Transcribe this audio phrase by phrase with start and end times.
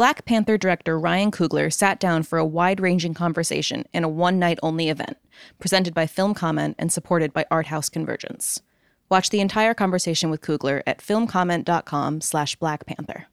[0.00, 4.38] Black Panther director Ryan Coogler sat down for a wide ranging conversation in a one
[4.38, 5.18] night only event,
[5.58, 8.62] presented by Film Comment and supported by Art House Convergence.
[9.10, 13.26] Watch the entire conversation with Coogler at filmcomment.com slash Black Panther.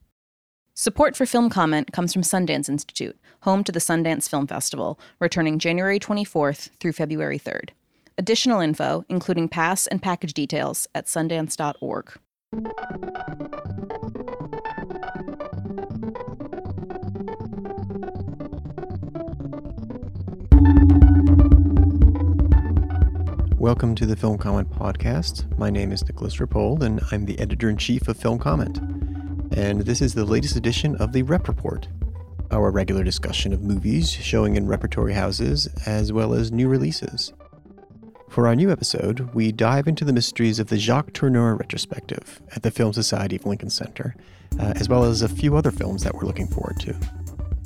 [0.74, 5.60] Support for Film Comment comes from Sundance Institute, home to the Sundance Film Festival, returning
[5.60, 7.70] January 24th through February 3rd.
[8.18, 12.20] Additional info, including pass and package details, at sundance.org.
[23.60, 25.58] Welcome to the Film Comment Podcast.
[25.58, 28.78] My name is Nicholas Rapold, and I'm the editor in chief of Film Comment.
[29.52, 31.88] And this is the latest edition of the Rep Report,
[32.52, 37.34] our regular discussion of movies showing in repertory houses as well as new releases.
[38.30, 42.62] For our new episode, we dive into the mysteries of the Jacques Tourneur retrospective at
[42.62, 44.16] the Film Society of Lincoln Center,
[44.60, 46.96] uh, as well as a few other films that we're looking forward to.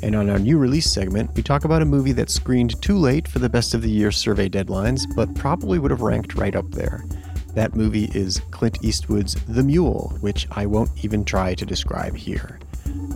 [0.04, 3.28] And on our new release segment, we talk about a movie that screened too late
[3.28, 6.72] for the best of the year survey deadlines, but probably would have ranked right up
[6.72, 7.06] there.
[7.54, 12.60] That movie is Clint Eastwood's The Mule, which I won't even try to describe here.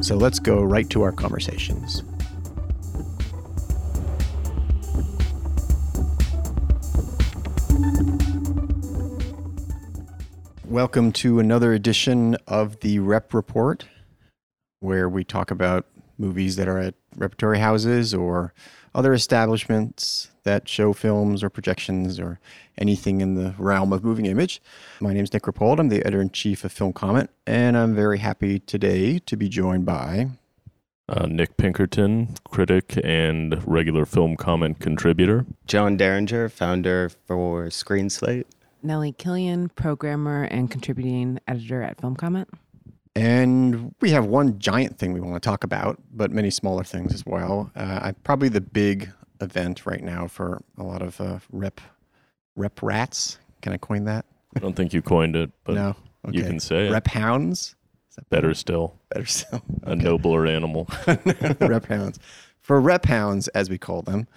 [0.01, 2.03] So let's go right to our conversations.
[10.65, 13.85] Welcome to another edition of the Rep Report,
[14.81, 18.53] where we talk about movies that are at repertory houses or
[18.94, 22.39] other establishments that show films or projections or
[22.77, 24.61] anything in the realm of moving image.
[25.02, 25.80] My name is Nick Rapold.
[25.80, 29.49] I'm the editor in chief of Film Comment, and I'm very happy today to be
[29.49, 30.30] joined by
[31.07, 35.45] uh, Nick Pinkerton, critic and regular film comment contributor.
[35.67, 38.47] Jon Dieringer, founder for Screen Slate.
[38.81, 42.47] Nellie Killian, programmer and contributing editor at Film Comment.
[43.16, 47.13] And we have one giant thing we want to talk about, but many smaller things
[47.13, 47.72] as well.
[47.75, 51.80] Uh, probably the big event right now for a lot of uh, rep
[52.55, 53.39] rep rats.
[53.62, 54.25] Can I coin that?
[54.56, 55.95] I don't think you coined it, but no.
[56.28, 56.38] Okay.
[56.38, 57.75] you can say rep hounds.
[58.29, 58.95] Better still.
[59.09, 59.62] Better still.
[59.84, 59.91] Okay.
[59.91, 60.88] A nobler animal.
[61.59, 62.19] rep hounds.
[62.62, 64.28] For rep hounds, as we call them,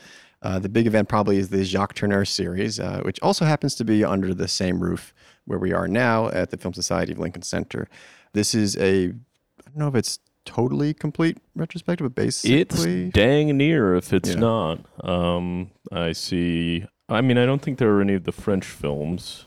[0.42, 3.84] uh, the big event probably is the Jacques Tourneur series, uh, which also happens to
[3.84, 5.14] be under the same roof
[5.46, 7.88] where we are now at the Film Society of Lincoln Center.
[8.32, 12.60] This is a, I don't know if it's totally complete retrospective, but basically.
[12.60, 14.40] It's dang near if it's yeah.
[14.40, 14.78] not.
[15.04, 16.86] Um, I see.
[17.08, 19.46] I mean, I don't think there are any of the French films.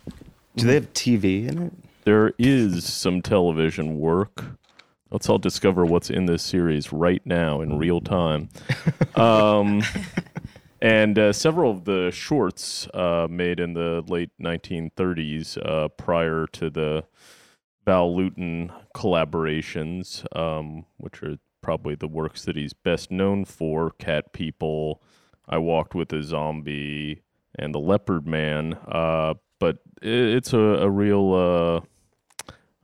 [0.56, 1.74] Do they have TV in it?
[2.04, 4.44] There is some television work.
[5.12, 8.50] Let's all discover what's in this series right now in real time.
[9.14, 9.84] Um,
[10.82, 16.70] and uh, several of the shorts uh, made in the late 1930s, uh, prior to
[16.70, 17.04] the
[17.86, 24.34] Val Lewton collaborations, um, which are probably the works that he's best known for Cat
[24.34, 25.02] People,
[25.48, 27.22] I Walked with a Zombie,
[27.58, 28.74] and The Leopard Man.
[28.88, 31.34] Uh, but it's a, a real.
[31.34, 31.88] Uh,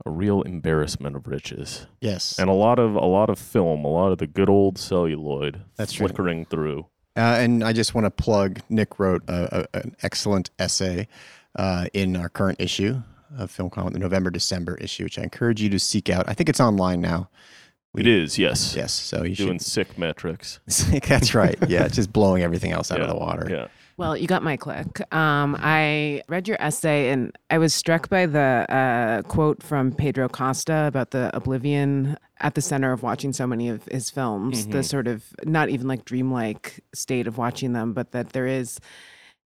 [0.05, 1.85] a real embarrassment of riches.
[1.99, 4.77] Yes, and a lot of a lot of film, a lot of the good old
[4.77, 6.49] celluloid That's flickering true.
[6.49, 6.85] through.
[7.17, 8.61] Uh, and I just want to plug.
[8.69, 11.07] Nick wrote a, a, an excellent essay
[11.55, 13.01] uh, in our current issue
[13.38, 16.27] of Film Comment, the November December issue, which I encourage you to seek out.
[16.27, 17.29] I think it's online now.
[17.93, 18.75] We, it is, yes.
[18.75, 18.93] Yes.
[18.93, 20.59] So you doing should, sick metrics.
[21.07, 21.57] That's right.
[21.67, 23.47] Yeah, just blowing everything else out yeah, of the water.
[23.49, 23.67] Yeah.
[23.97, 25.01] Well, you got my click.
[25.11, 30.29] Um, I read your essay and I was struck by the uh, quote from Pedro
[30.29, 34.71] Costa about the oblivion at the center of watching so many of his films, mm-hmm.
[34.71, 38.79] the sort of not even like dreamlike state of watching them, but that there is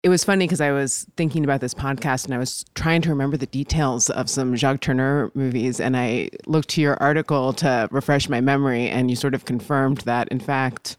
[0.06, 3.09] it was funny because I was thinking about this podcast and I was trying to
[3.09, 5.81] remember the details of some Jacques Tourneur movies.
[5.81, 10.03] And I looked to your article to refresh my memory, and you sort of confirmed
[10.03, 10.97] that, in fact,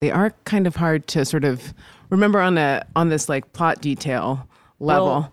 [0.00, 1.72] they are kind of hard to sort of
[2.10, 4.48] remember on a on this like plot detail
[4.80, 5.06] level.
[5.06, 5.32] Well,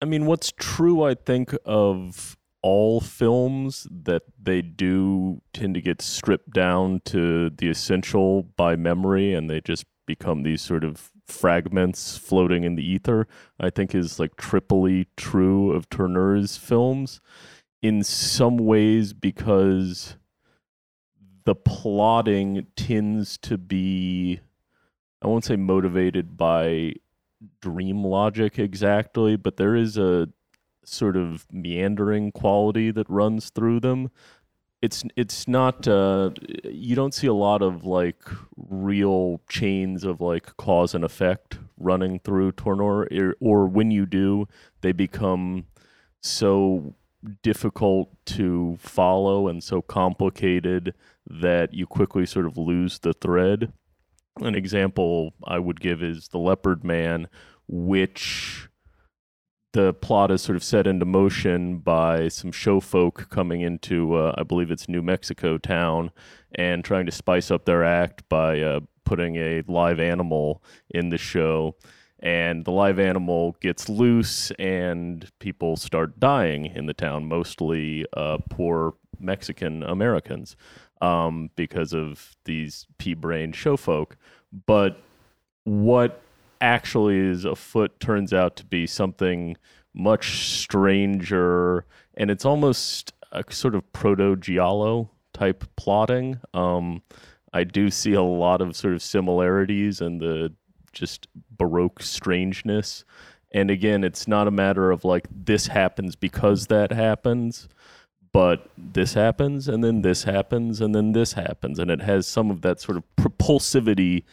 [0.00, 6.00] I mean, what's true, I think, of all films that they do tend to get
[6.00, 12.16] stripped down to the essential by memory, and they just become these sort of fragments
[12.16, 13.26] floating in the ether,
[13.58, 17.20] I think is like triply true of Tourneur's films
[17.82, 20.16] in some ways because
[21.44, 24.40] the plotting tends to be
[25.22, 26.94] I won't say motivated by
[27.60, 30.28] dream logic exactly, but there is a
[30.84, 34.10] sort of meandering quality that runs through them
[34.82, 36.30] it's it's not uh,
[36.64, 38.22] you don't see a lot of like
[38.56, 44.46] real chains of like cause and effect running through Tourneur or, or when you do
[44.82, 45.66] they become
[46.20, 46.94] so
[47.42, 50.94] difficult to follow and so complicated
[51.26, 53.72] that you quickly sort of lose the thread.
[54.40, 57.28] An example I would give is The Leopard Man,
[57.66, 58.68] which
[59.76, 64.34] the plot is sort of set into motion by some show folk coming into, uh,
[64.38, 66.12] I believe it's New Mexico town,
[66.54, 71.18] and trying to spice up their act by uh, putting a live animal in the
[71.18, 71.76] show.
[72.20, 78.38] And the live animal gets loose, and people start dying in the town, mostly uh,
[78.48, 80.56] poor Mexican Americans,
[81.02, 84.16] um, because of these pea brained show folk.
[84.64, 84.98] But
[85.64, 86.22] what
[86.60, 89.56] actually is afoot turns out to be something
[89.94, 96.40] much stranger, and it's almost a sort of proto giallo type plotting.
[96.54, 97.02] Um,
[97.52, 100.52] I do see a lot of sort of similarities and the
[100.92, 103.04] just baroque strangeness.
[103.52, 107.68] And again, it's not a matter of like this happens because that happens,
[108.32, 111.78] but this happens and then this happens and then this happens.
[111.78, 114.24] And it has some of that sort of propulsivity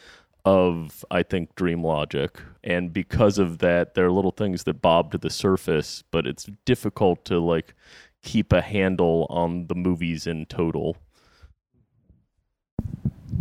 [0.44, 2.40] of I think dream logic.
[2.62, 6.48] And because of that, there are little things that bob to the surface, but it's
[6.64, 7.74] difficult to like
[8.22, 10.96] keep a handle on the movies in total.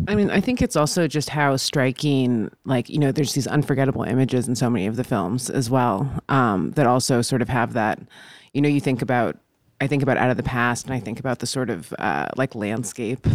[0.08, 4.04] I mean, I think it's also just how striking, like, you know, there's these unforgettable
[4.04, 7.74] images in so many of the films as well um, that also sort of have
[7.74, 8.00] that,
[8.54, 9.38] you know, you think about,
[9.80, 12.28] I think about Out of the Past and I think about the sort of uh,
[12.36, 13.28] like landscape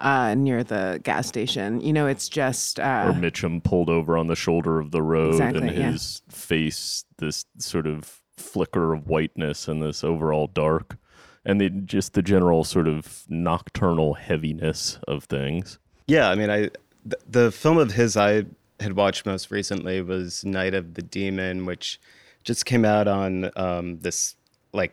[0.00, 1.80] uh, near the gas station.
[1.80, 2.80] You know, it's just.
[2.80, 5.90] Uh, or Mitchum pulled over on the shoulder of the road Exactly, and yeah.
[5.92, 10.96] his face, this sort of flicker of whiteness and this overall dark.
[11.44, 15.78] And the, just the general sort of nocturnal heaviness of things.
[16.06, 18.44] Yeah, I mean, I th- the film of his I
[18.78, 22.00] had watched most recently was Night of the Demon, which
[22.44, 24.36] just came out on um, this
[24.72, 24.92] like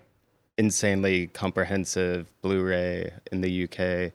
[0.57, 4.13] insanely comprehensive Blu-ray in the UK,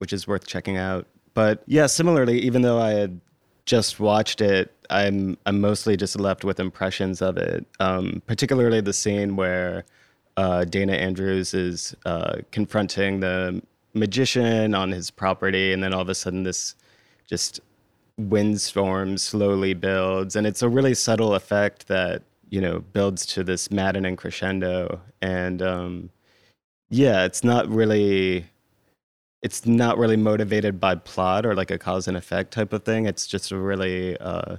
[0.00, 1.06] which is worth checking out.
[1.34, 3.20] But yeah, similarly, even though I had
[3.66, 7.66] just watched it, I'm I'm mostly just left with impressions of it.
[7.78, 9.84] Um, particularly the scene where
[10.36, 13.62] uh, Dana Andrews is uh, confronting the
[13.94, 16.74] magician on his property, and then all of a sudden this
[17.26, 17.60] just
[18.18, 23.70] windstorm slowly builds, and it's a really subtle effect that you know builds to this
[23.70, 25.00] maddening crescendo.
[25.22, 26.10] And um,
[26.88, 28.46] yeah, it's not really
[29.42, 33.06] it's not really motivated by plot or like a cause and effect type of thing.
[33.06, 34.56] It's just a really uh,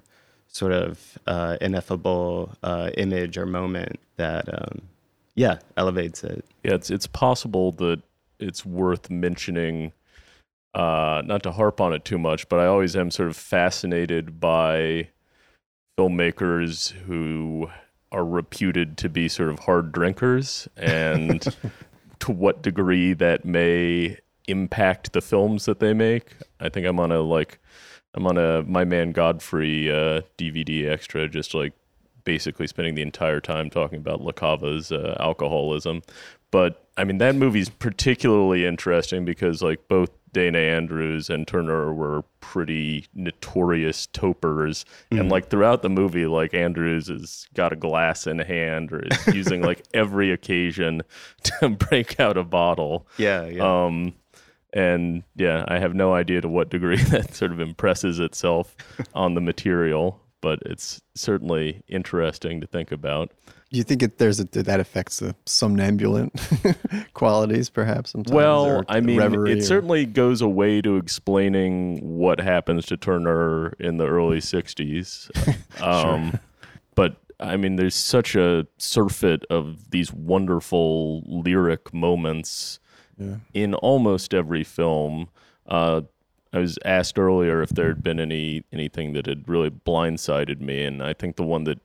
[0.47, 4.81] sort of uh, ineffable uh, image or moment that, um,
[5.35, 6.43] yeah, elevates it.
[6.63, 8.01] Yeah, it's it's possible that
[8.39, 9.93] it's worth mentioning.
[10.73, 14.39] Uh, not to harp on it too much, but I always am sort of fascinated
[14.39, 15.09] by
[15.99, 17.69] filmmakers who
[18.09, 21.45] are reputed to be sort of hard drinkers, and
[22.19, 24.17] to what degree that may
[24.51, 26.35] impact the films that they make.
[26.59, 27.59] I think I'm on a like,
[28.13, 31.73] I'm on a My Man Godfrey uh, DVD extra, just like
[32.23, 36.01] basically spending the entire time talking about La Cava's uh, alcoholism.
[36.51, 42.23] But I mean, that movie's particularly interesting because like both Dana Andrews and Tourneur were
[42.39, 44.85] pretty notorious topers.
[45.11, 49.27] And like throughout the movie, like Andrews has got a glass in hand or is
[49.27, 51.01] using like every occasion
[51.43, 53.07] to break out a bottle.
[53.17, 53.85] Yeah, yeah.
[53.85, 54.13] Um,
[54.73, 58.75] and yeah, I have no idea to what degree that sort of impresses itself
[59.13, 63.31] on the material, but it's certainly interesting to think about.
[63.71, 66.31] Do you think it, there's a, that affects the somnambulant
[67.13, 68.11] qualities, perhaps?
[68.11, 73.73] Sometimes, Well, I mean, it or- certainly goes away to explaining what happens to Tourneur
[73.79, 75.29] in the early 60s.
[75.81, 76.37] Um,
[76.95, 82.79] But I mean, there's such a surfeit of these wonderful lyric moments
[83.17, 83.35] Yeah.
[83.53, 85.29] in almost every film.
[85.67, 86.01] Uh,
[86.53, 90.83] I was asked earlier if there had been any anything that had really blindsided me,
[90.83, 91.79] and I think the one that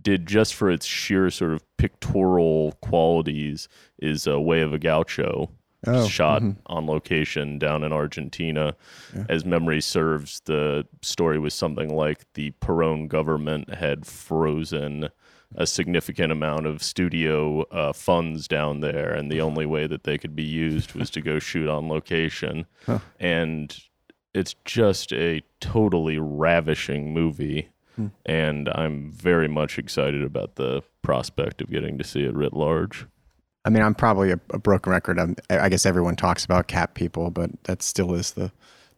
[0.00, 5.50] did just for its sheer sort of pictorial qualities is uh, Way of a Gaucho,
[5.84, 8.76] Oh, shot on location down in Argentina.
[9.28, 15.08] As memory serves, the story was something like the Perón government had frozen
[15.56, 20.18] a significant amount of studio uh, funds down there, and the only way that they
[20.18, 22.66] could be used was to go shoot on location.
[23.20, 23.76] And
[24.34, 27.68] it's just a totally ravishing movie.
[28.24, 33.06] And I'm very much excited about the prospect of getting to see it writ large.
[33.64, 35.18] I mean, I'm probably a, a broken record.
[35.20, 38.50] I'm, I guess everyone talks about cat people, but that still is the,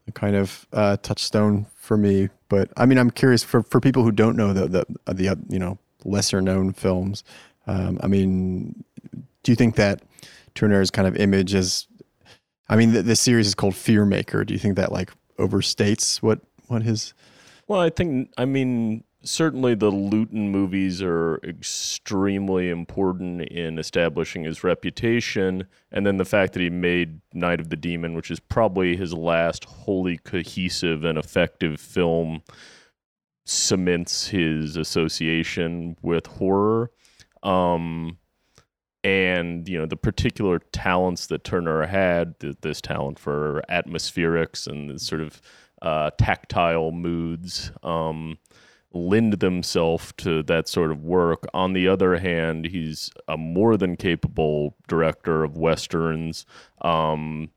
[0.06, 2.28] the kind of uh, touchstone for me.
[2.48, 5.34] But I mean, I'm curious for, for people who don't know the the the uh,
[5.48, 7.24] you know lesser known films.
[7.66, 8.84] Um, I mean,
[9.42, 10.02] Do you think that
[10.54, 11.86] Tourneur's kind of image is?
[12.68, 14.44] I mean, the, the series is called Fear Maker.
[14.44, 17.14] Do you think that like overstates what what his?
[17.66, 24.62] Well, I think I mean certainly the Lewton movies are extremely important in establishing his
[24.62, 28.96] reputation, and then the fact that he made Night of the Demon, which is probably
[28.96, 32.42] his last wholly cohesive and effective film,
[33.44, 36.90] cements his association with horror.
[37.42, 38.18] Um,
[39.02, 45.20] and you know the particular talents that Tourneur had, this talent for atmospherics and sort
[45.20, 45.42] of
[45.82, 47.70] uh, tactile moods.
[47.82, 48.38] Um,
[48.94, 51.44] lend themselves to that sort of work.
[51.52, 56.46] On the other hand, he's a more than capable director of westerns.
[56.80, 57.50] Um,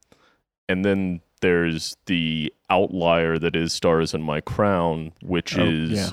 [0.68, 6.10] and then there's the outlier that is Stars in My Crown, which Oh, is yeah.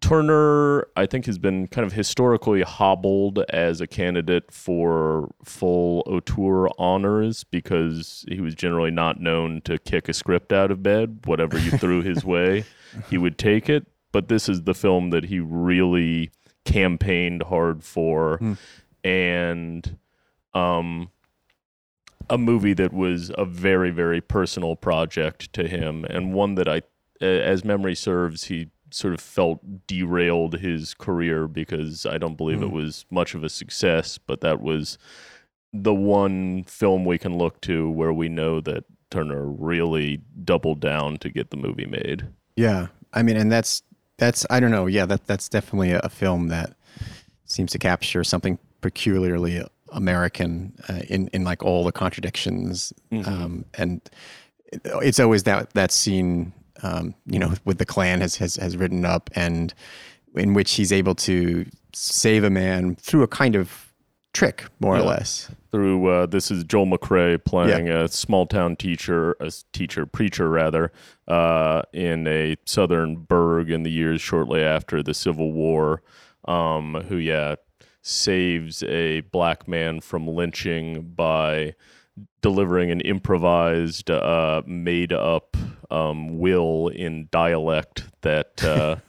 [0.00, 6.68] Tourneur, I think, has been kind of historically hobbled as a candidate for full auteur
[6.78, 11.20] honors because he was generally not known to kick a script out of bed.
[11.24, 12.64] Whatever you threw his way,
[13.10, 13.86] he would take it.
[14.12, 16.30] But this is the film that he really
[16.64, 18.38] campaigned hard for.
[18.38, 18.52] Hmm.
[19.02, 19.98] And
[20.54, 21.10] um,
[22.30, 26.82] a movie that was a very, very personal project to him, and one that I,
[27.20, 32.68] as memory serves, he sort of felt derailed his career because I don't believe it
[32.68, 32.72] Mm.
[32.72, 34.96] was much of a success, but that was
[35.72, 41.18] the one film we can look to where we know that Tourneur really doubled down
[41.18, 42.28] to get the movie made.
[42.56, 43.82] Yeah, I mean, and that's
[44.16, 44.86] that's I don't know.
[44.86, 46.74] Yeah, that that's definitely a film that
[47.44, 52.92] seems to capture something peculiarly American uh, in in like all the contradictions,
[53.24, 54.00] um, and
[54.72, 56.52] it- it's always that that scene,
[56.82, 59.72] um, you know, with the Klan has has has written up, and
[60.34, 61.64] in which he's able to
[61.94, 63.92] save a man through a kind of
[64.34, 65.50] trick, more or less.
[65.72, 70.92] through uh, this is Joel McCrea playing a small town teacher, a teacher preacher rather,
[71.26, 76.02] uh, in a southern burg in the years shortly after the Civil War,
[76.46, 77.56] um, who yeah
[78.02, 81.74] saves a black man from lynching by
[82.42, 85.56] delivering an improvised, uh, made up
[85.90, 88.62] um, will in dialect that.
[88.64, 88.96] Uh,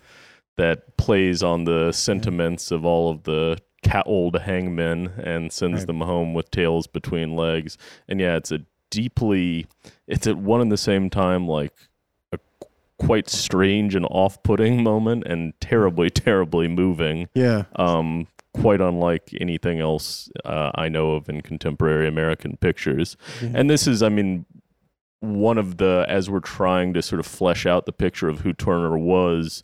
[0.57, 5.87] that plays on the sentiments of all of the cat old hangmen and sends Right.
[5.87, 7.77] them home with tails between legs.
[8.09, 9.67] And yeah, it's a deeply,
[10.05, 11.71] it's at one and the same time like
[12.33, 12.39] a
[12.97, 17.29] quite strange and off-putting moment, and terribly, terribly moving.
[17.33, 23.15] Yeah, Um, quite unlike anything else uh, I know of in contemporary American pictures.
[23.41, 23.51] Yeah.
[23.53, 24.45] And this is, I mean,
[25.21, 28.53] one of the as we're trying to sort of flesh out the picture of who
[28.53, 29.63] Turner was.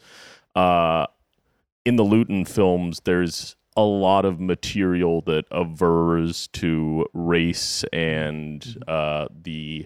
[0.55, 1.07] Uh,
[1.85, 9.27] in the Lewton films, there's a lot of material that avers to race and uh,
[9.43, 9.85] the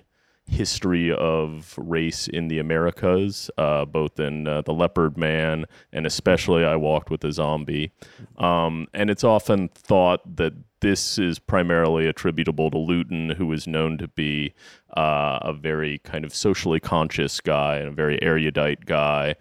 [0.49, 6.65] history of race in the Americas, uh, both in uh, The Leopard Man and especially
[6.65, 7.91] I Walked with a Zombie.
[8.37, 13.97] Um, and it's often thought that this is primarily attributable to Lewton, who is known
[13.97, 14.53] to be
[14.95, 19.35] uh, a very kind of socially conscious guy and a very erudite guy.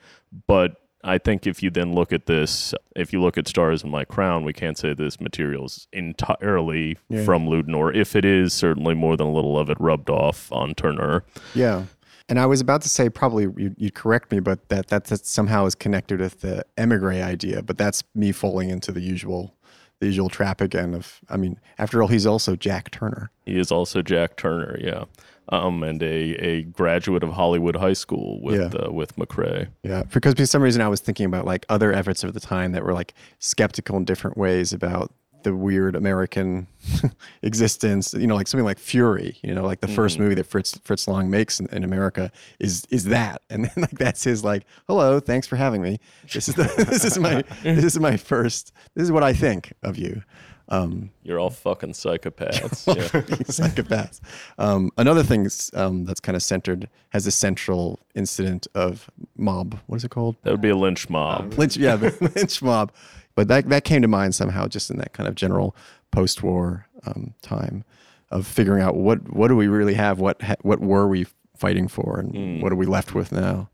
[0.46, 3.90] But I think if you then look at this, if you look at Stars in
[3.90, 7.24] My Crown, we can't say this material is entirely Yeah.
[7.24, 10.50] from Lewton, or if it is, certainly more than a little of it rubbed off
[10.52, 11.22] on Tourneur.
[11.54, 11.84] Yeah.
[12.28, 15.24] And I was about to say, probably you, you'd correct me, but that, that that
[15.24, 17.62] somehow is connected with the emigre idea.
[17.62, 19.54] But that's me falling into the usual,
[20.00, 20.92] the usual trap again.
[20.92, 23.30] Of, I mean, after all, he's also Jack Turner.
[23.46, 25.04] He is also Jack Turner, yeah,
[25.50, 28.80] um, and a, a graduate of Hollywood High School with Yeah.
[28.80, 29.68] uh, with McCrea.
[29.82, 32.72] Yeah, because for some reason I was thinking about like other efforts of the time
[32.72, 35.12] that were like skeptical in different ways about
[35.44, 36.66] the weird American
[37.42, 38.12] existence.
[38.14, 39.36] You know, like something like Fury.
[39.42, 42.84] You know, like the first movie that Fritz Fritz Lang makes in, in America is
[42.90, 45.98] is that, and then like that's his like, hello, thanks for having me.
[46.32, 48.72] This is the this is my this is my first.
[48.94, 50.22] This is what I think of you.
[50.70, 52.86] Um, You're all fucking psychopaths.
[52.96, 53.04] yeah.
[53.44, 54.20] psychopaths.
[54.58, 59.78] Um, another thing is, um, that's kind of centered has a central incident of mob.
[59.86, 60.36] What is it called?
[60.42, 61.54] That would be a lynch mob.
[61.54, 62.92] lynch, yeah, lynch mob.
[63.34, 65.74] But that that came to mind somehow, just in that kind of general
[66.10, 67.84] post-war um, time
[68.30, 71.88] of figuring out what what do we really have, what ha- what were we fighting
[71.88, 72.62] for, and Mm.
[72.62, 73.70] what are we left with now?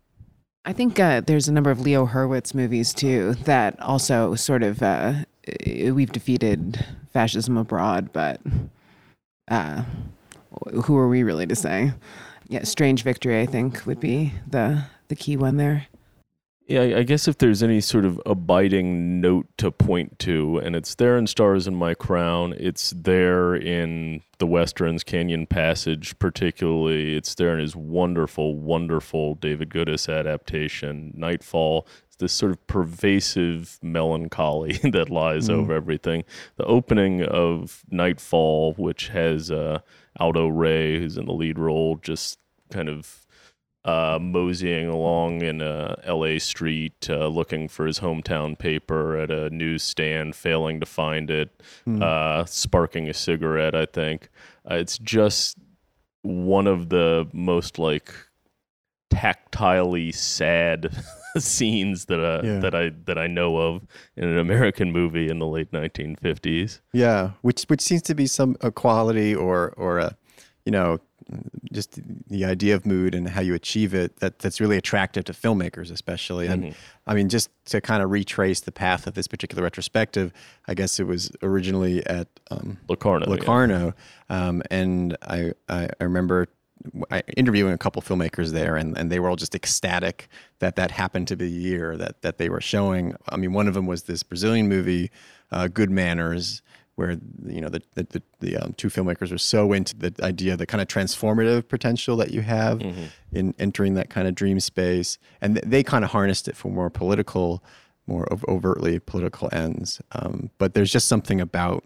[0.66, 4.82] I think uh, there's a number of Leo Hurwitz movies too that also sort of
[4.82, 5.14] uh,
[5.66, 8.40] we've defeated fascism abroad, but
[9.48, 9.84] uh,
[10.84, 11.92] who are we really to say?
[12.48, 15.86] Yeah, Strange Victory, I think, would be the the key one there.
[16.66, 20.74] Yeah, I- I guess if there's any sort of abiding note to point to, and
[20.74, 27.16] it's there in Stars in My Crown, it's there in the Westerns, Canyon Passage, particularly.
[27.16, 31.86] It's there in his wonderful, wonderful David Goodis adaptation, Nightfall.
[32.18, 36.24] This sort of pervasive melancholy that lies over everything.
[36.56, 39.80] The opening of Nightfall, which has uh,
[40.18, 42.38] Aldo Ray, who's in the lead role, just
[42.70, 43.26] kind of
[43.84, 46.38] uh, moseying along in a L.A.
[46.38, 51.62] street, uh, looking for his hometown paper at a newsstand, failing to find it,
[52.02, 53.74] uh, sparking a cigarette.
[53.74, 54.30] I think
[54.70, 55.58] uh, it's just
[56.22, 58.14] one of the most like
[59.12, 60.96] tactilely sad
[61.40, 62.58] scenes that uh, Yeah.
[62.60, 63.82] that I that I know of
[64.16, 66.80] in an American movie in the late 1950s.
[66.92, 70.16] Yeah, which which seems to be some a quality or or a,
[70.64, 70.98] you know,
[71.72, 71.98] just
[72.28, 75.90] the idea of mood and how you achieve it that that's really attractive to filmmakers,
[75.90, 76.46] especially.
[76.46, 76.74] And
[77.06, 80.32] I mean, just to kind of retrace the path of this particular retrospective,
[80.68, 83.26] I guess it was originally at um, Locarno.
[83.26, 83.30] yeah.
[83.32, 83.94] Locarno,
[84.28, 86.46] um, and I, I I remember I,
[87.36, 90.28] interviewing a couple filmmakers there, and, and they were all just ecstatic
[90.58, 93.14] that that happened to be the year that that they were showing.
[93.28, 95.10] I mean, one of them was this Brazilian movie,
[95.50, 96.62] uh, Good Manners,
[96.96, 97.12] where
[97.46, 100.66] you know the the, the, the um, two filmmakers were so into the idea, the
[100.66, 102.82] kind of transformative potential that you have
[103.32, 106.70] in entering that kind of dream space, and th- they kind of harnessed it for
[106.70, 107.64] more political,
[108.06, 110.00] more ov- overtly political ends.
[110.12, 111.84] Um, but there's just something about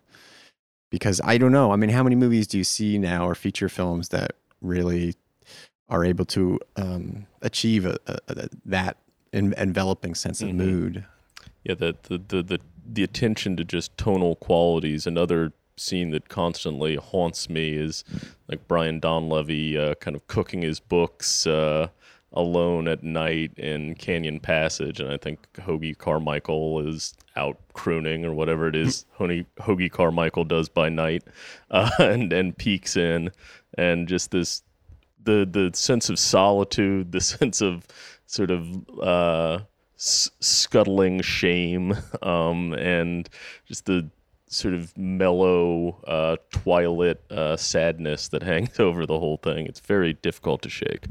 [0.90, 1.72] because I don't know.
[1.72, 5.14] I mean, how many movies do you see now or feature films that really
[5.88, 8.96] are able to um, achieve a, a, a, that
[9.32, 10.54] en- enveloping sense of Mhm.
[10.56, 11.04] mood?
[11.64, 12.58] Yeah, the the the the,
[12.90, 15.06] the attention to just tonal qualities.
[15.06, 18.02] Another scene that constantly haunts me is
[18.48, 21.88] like Brian Donlevy uh, kind of cooking his books uh,
[22.32, 28.32] alone at night in Canyon Passage, and I think Hoagy Carmichael is out crooning or
[28.32, 31.24] whatever it is Hoagy, Carmichael does by night,
[31.70, 33.30] uh, and and peeks in,
[33.76, 34.62] and just this
[35.22, 37.86] the the sense of solitude, the sense of
[38.26, 38.66] sort of
[39.00, 39.60] uh,
[39.96, 43.28] s- scuttling shame, um, and
[43.66, 44.08] just the
[44.50, 49.66] sort of mellow uh, twilight uh, sadness that hangs over the whole thing.
[49.66, 51.06] It's very difficult to shake.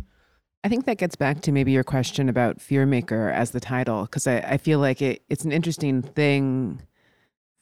[0.63, 4.27] I think that gets back to maybe your question about Fearmaker as the title, because
[4.27, 6.81] I, I feel like it, it's an interesting thing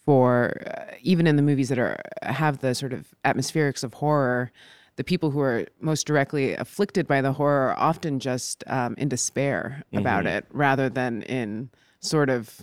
[0.04, 4.52] for uh, even in the movies that are have the sort of atmospherics of horror.
[4.96, 9.10] The people who are most directly afflicted by the horror are often just um, in
[9.10, 10.38] despair about Mhm.
[10.38, 12.62] it, rather than in sort of,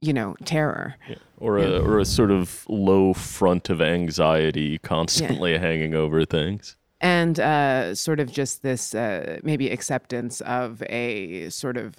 [0.00, 0.94] you know, terror.
[1.38, 6.76] Or a or a sort of low front of anxiety constantly hanging over things.
[7.06, 11.94] And uh, sort of just this uh, maybe acceptance of a sort of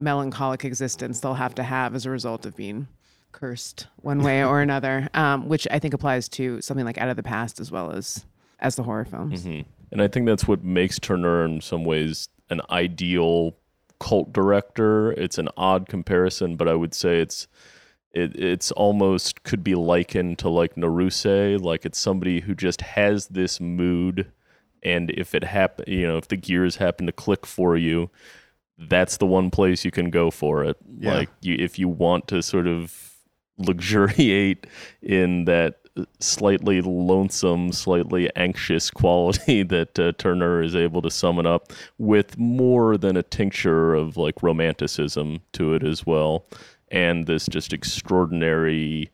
[0.00, 2.88] melancholic existence they'll have to have as a result of being
[3.32, 7.16] cursed one way or another, um, which I think applies to something like Out of
[7.16, 8.24] the Past as well as
[8.60, 9.44] as the horror films.
[9.44, 13.54] hmm And I think that's what makes Tourneur in some ways an ideal
[14.00, 15.12] cult director.
[15.12, 17.46] It's an odd comparison, but I would say it's
[18.12, 23.28] it, it's almost could be likened to like Naruse, like it's somebody who just has
[23.28, 24.30] this mood
[24.82, 28.10] and if it happen you know, if the gears happen to click for you,
[28.78, 30.76] that's the one place you can go for it.
[30.98, 31.14] Yeah.
[31.14, 33.12] Like you if you want to sort of
[33.58, 34.66] luxuriate
[35.02, 35.82] in that
[36.20, 42.96] slightly lonesome, slightly anxious quality that uh, Tourneur is able to summon up with more
[42.96, 46.46] than a tincture of like romanticism to it as well,
[46.92, 49.10] and this just extraordinary.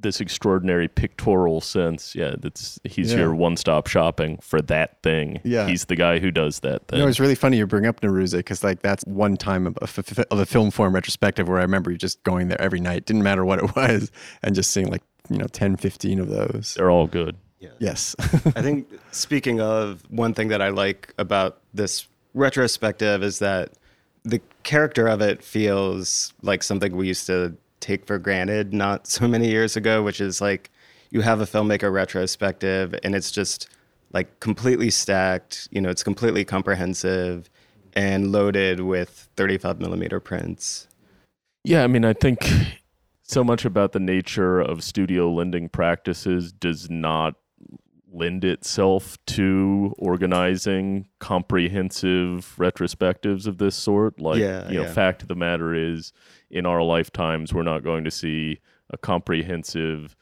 [0.00, 2.34] This extraordinary pictorial sense, yeah.
[2.38, 3.20] That's he's Yeah.
[3.20, 5.40] your one-stop shopping for that thing.
[5.44, 5.66] Yeah.
[5.68, 6.98] he's the guy who does that thing.
[6.98, 9.78] You know, it's really funny you bring up Naruse because like that's one time of
[9.80, 12.80] a, f- of a Film Forum retrospective where I remember you just going there every
[12.80, 14.10] night, didn't matter what it was,
[14.42, 16.74] and just seeing like you know 10, 15 of those.
[16.76, 17.36] They're all good.
[17.78, 18.14] Yes.
[18.20, 23.70] I think speaking of one thing that I like about this retrospective is that
[24.24, 29.28] the character of it feels like something we used to take for granted not so
[29.28, 30.70] many years ago, which is like
[31.10, 33.68] you have a filmmaker retrospective and it's just
[34.12, 37.50] like completely stacked, you know, it's completely comprehensive
[37.94, 40.88] and loaded with 35 millimeter prints.
[41.64, 42.38] Yeah, I mean, I think
[43.22, 47.34] so much about the nature of studio lending practices does not
[48.14, 54.20] lend itself to organizing comprehensive retrospectives of this sort.
[54.20, 54.92] Like, Yeah, you know, yeah.
[54.92, 56.12] fact of the matter is,
[56.50, 60.14] in our lifetimes, we're not going to see a comprehensive,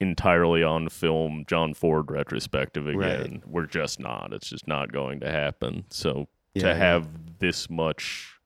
[0.00, 2.98] entirely on film John Ford retrospective again.
[3.42, 3.48] Right.
[3.48, 4.32] We're just not.
[4.32, 5.84] It's just not going to happen.
[5.90, 8.38] So to Yeah, have this much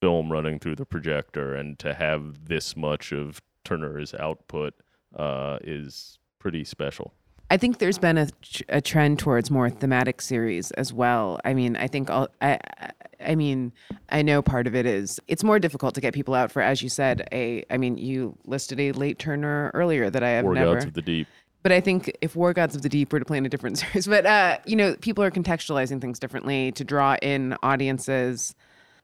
[0.00, 4.74] film running through the projector and to have this much of Tourneur's output
[5.16, 7.12] uh, is pretty special.
[7.50, 8.28] I think there's been a,
[8.68, 11.40] a trend towards more thematic series as well.
[11.44, 12.90] I mean, I think all, I, I-
[13.22, 13.72] I mean,
[14.08, 16.80] I know part of it is it's more difficult to get people out for, as
[16.80, 17.62] you said, a.
[17.70, 20.72] I mean, you listed a late Tourneur earlier that I have War never.
[20.76, 21.28] Gods of the Deep.
[21.62, 23.76] But I think if War Gods of the Deep were to play in a different
[23.80, 28.54] series, but uh, you know, people are contextualizing things differently to draw in audiences.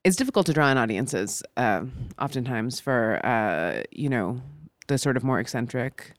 [0.02, 1.84] It's difficult to draw in audiences, uh,
[2.18, 4.40] oftentimes for uh, you know
[4.86, 6.14] the sort of more eccentric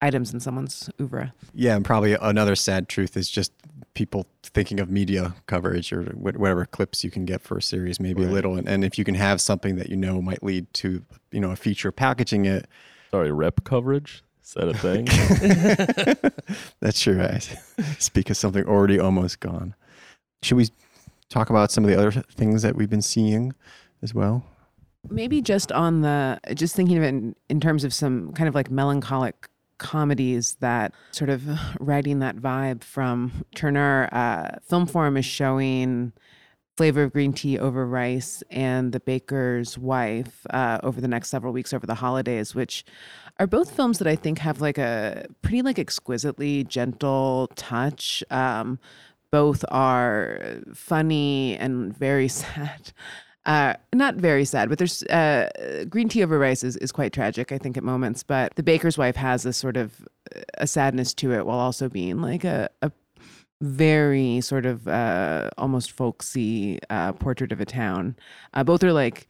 [0.00, 1.32] items in someone's oeuvre.
[1.54, 3.52] Yeah, and probably another sad truth is just
[3.94, 8.22] people thinking of media coverage or whatever clips you can get for a series, maybe
[8.22, 8.56] a little.
[8.56, 11.50] And, and if you can have something that you know might lead to, you know,
[11.50, 12.66] a feature packaging it,
[13.10, 14.22] Sorry, rep coverage?
[14.44, 15.06] Is that a thing?
[16.80, 17.38] that's sure I
[17.98, 19.74] speak of something already almost gone.
[20.42, 20.68] Should we
[21.28, 23.54] talk about some of the other things that we've been seeing
[24.02, 24.44] as well?
[25.08, 28.54] Maybe just on the just thinking of it in, in terms of some kind of
[28.54, 31.48] like melancholic comedies that sort of
[31.80, 34.08] writing that vibe from Tourneur.
[34.12, 36.12] Uh, Film Forum is showing
[36.76, 41.52] Flavor of Green Tea Over Rice and The Baker's Wife uh, over the next several
[41.52, 42.84] weeks over the holidays, which
[43.40, 48.22] are both films that I think have like a pretty like exquisitely gentle touch.
[48.30, 48.78] Um,
[49.30, 52.92] both are funny and very sad.
[53.48, 55.48] Uh, not very sad, but there's uh,
[55.88, 58.22] green tea over rice is, is quite tragic, I think, at moments.
[58.22, 60.06] But the baker's wife has a sort of
[60.36, 62.92] uh, a sadness to it, while also being like a, a
[63.62, 68.16] very sort of uh, almost folksy uh, portrait of a town.
[68.52, 69.28] Uh, both are like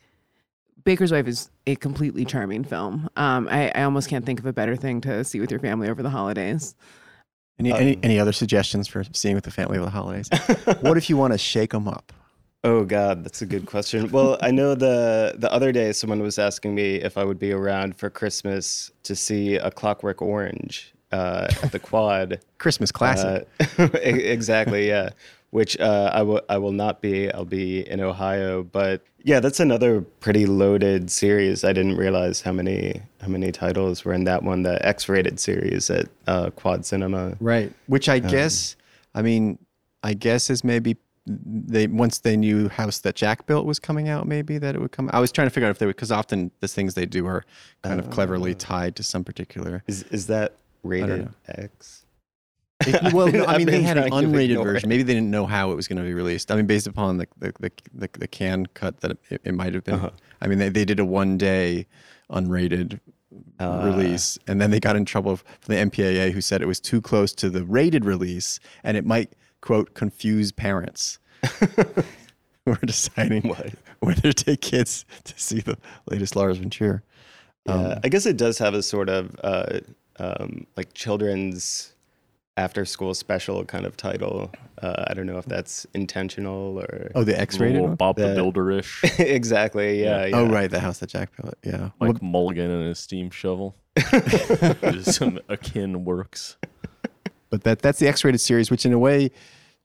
[0.82, 3.08] Baker's Wife is a completely charming film.
[3.16, 5.88] Um, I, I almost can't think of a better thing to see with your family
[5.88, 6.74] over the holidays.
[7.60, 10.28] Any, any, Um, any other suggestions for seeing with the family over the holidays?
[10.80, 12.12] what if you want to shake them up?
[12.68, 14.10] Oh God, that's a good question.
[14.10, 17.50] Well, I know the the other day someone was asking me if I would be
[17.50, 22.40] around for Christmas to see A Clockwork Orange uh, at the Quad.
[22.58, 23.48] Christmas classic.
[23.78, 25.08] Uh, exactly, yeah.
[25.48, 27.32] Which uh, I will I will not be.
[27.32, 31.64] I'll be in Ohio, but yeah, that's another pretty loaded series.
[31.64, 35.88] I didn't realize how many how many titles were in that one, the X-rated series
[35.88, 37.34] at uh, Quad Cinema.
[37.40, 37.72] Right.
[37.86, 38.76] Which I guess,
[39.14, 39.58] I mean,
[40.02, 44.26] I guess is maybe they once they knew House that Jack built was coming out,
[44.26, 45.10] maybe that it would come.
[45.12, 47.26] I was trying to figure out if they would, because often the things they do
[47.26, 47.44] are
[47.82, 49.82] kind of cleverly tied to some particular.
[49.86, 51.28] Is is that rated.
[51.48, 52.04] X?
[52.86, 54.88] It- well, no, I mean, they had an unrated version.
[54.88, 54.92] it.
[54.92, 56.50] Maybe they didn't know how it was going to be released.
[56.50, 59.74] I mean, based upon the the the, the, the Cannes cut that it, it might
[59.74, 59.96] have been.
[59.96, 60.10] Uh-huh.
[60.40, 61.86] I mean, they, they did a one day
[62.30, 63.00] unrated
[63.60, 63.84] Ah.
[63.84, 67.00] release, and then they got in trouble from the MPAA, who said it was too
[67.00, 71.18] close to the rated release, and it might quote confuse parents.
[72.64, 73.70] who are deciding What?
[74.00, 75.76] whether to take kids to see the
[76.10, 77.02] latest Lars von Trier.
[77.66, 79.80] Yeah, Um, I guess it does have a sort of uh,
[80.18, 81.94] um, like children's
[82.56, 84.50] after school special kind of title.
[84.82, 87.96] Uh, I don't know if that's intentional or Oh, the X rated little one?
[87.96, 89.00] Bob the The- Builder ish.
[89.18, 90.02] exactly.
[90.02, 90.26] Yeah.
[90.26, 90.36] yeah.
[90.36, 91.54] Oh, right, the house that Jack built.
[91.64, 91.90] Yeah.
[92.00, 93.76] Like Mulligan and his steam shovel.
[93.98, 96.56] Just some akin works.
[97.50, 99.30] But that that's the X-rated series, which in a way,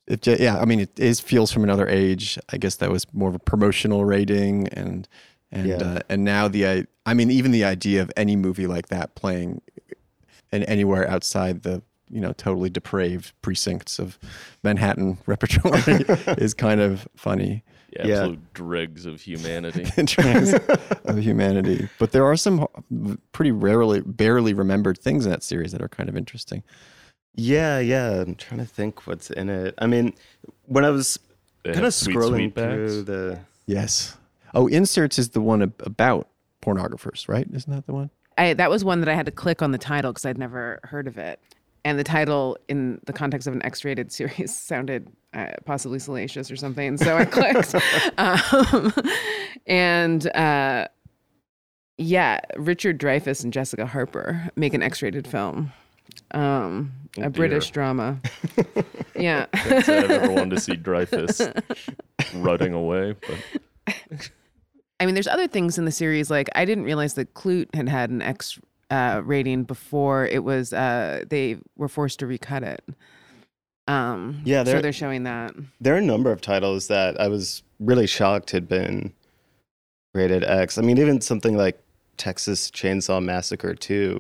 [0.08, 2.38] it, ju- yeah, I mean, it is feels from another age.
[2.52, 5.08] I guess that was more of a promotional rating, and
[5.52, 5.76] and Yeah.
[5.78, 9.16] uh, and now the I, I mean, even the idea of any movie like that
[9.16, 9.62] playing
[10.52, 14.20] in anywhere outside the you know totally depraved precincts of
[14.64, 15.82] Manhattan repertoire
[16.38, 17.64] is kind of funny.
[17.94, 18.16] The Yeah.
[18.22, 19.86] absolute dregs of humanity.
[19.98, 20.54] in terms
[21.06, 21.88] of humanity.
[22.00, 22.68] But there are some
[23.32, 26.64] pretty rarely, barely remembered things in that series that are kind of interesting.
[27.36, 28.22] Yeah, yeah.
[28.22, 29.74] I'm trying to think what's in it.
[29.78, 30.14] I mean,
[30.66, 31.18] when I was
[31.64, 32.56] They kind of scrolling sweetbacks.
[32.92, 34.16] through the Yes.
[34.54, 36.28] Oh, inserts is the one ab- about
[36.62, 37.48] pornographers, right?
[37.52, 38.10] Isn't that the one?
[38.38, 40.80] I, that was one that I had to click on the title because I'd never
[40.84, 41.40] heard of it.
[41.86, 46.56] And the title, in the context of an X-rated series, sounded uh, possibly salacious or
[46.56, 46.98] something.
[46.98, 47.76] So I clicked,
[48.18, 48.94] um,
[49.66, 50.88] and uh,
[51.98, 55.72] yeah, Richard Dreyfuss and Jessica Harper make an X-rated film,
[56.32, 58.20] um, Oh, a British drama.
[59.16, 61.40] yeah, I've ever wanted to see Dreyfuss
[62.36, 63.16] running away,
[63.86, 63.92] but
[65.00, 66.32] I mean, there's other things in the series.
[66.32, 68.58] Like I didn't realize that Klute had had an X
[68.90, 70.74] uh, rating before it was.
[70.74, 72.84] Uh, they were forced to recut it.
[73.88, 75.54] Um, Yeah, so they're- they're showing that.
[75.82, 79.14] there are a number of titles that I was really shocked had been
[80.16, 80.78] rated X.
[80.78, 81.80] I mean, even something like
[82.18, 84.20] Texas Chainsaw Massacre 2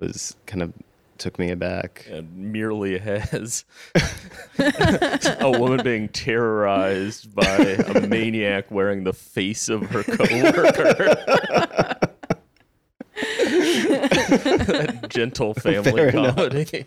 [0.00, 0.72] was kind of
[1.20, 2.06] took me aback.
[2.10, 3.64] and merely has
[4.58, 11.16] a a woman being terrorized by a maniac wearing the face of her coworker.
[13.20, 16.36] that gentle family Fair enough.
[16.36, 16.86] comedy.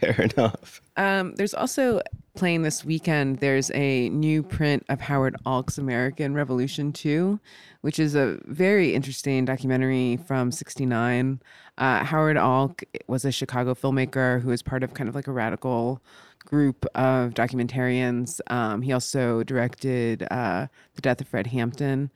[0.00, 0.80] Fair enough.
[0.96, 2.00] Um, there's also
[2.38, 3.38] playing this weekend.
[3.40, 7.40] There's a new print of Howard Alk's American Revolution 2,
[7.80, 11.40] which is a very interesting documentary from '69.
[11.78, 15.32] Uh, Howard Alk was a Chicago filmmaker who was part of kind of like a
[15.32, 16.00] radical
[16.44, 18.40] group of documentarians.
[18.46, 22.12] Um, he also directed uh, The Death of Fred Hampton.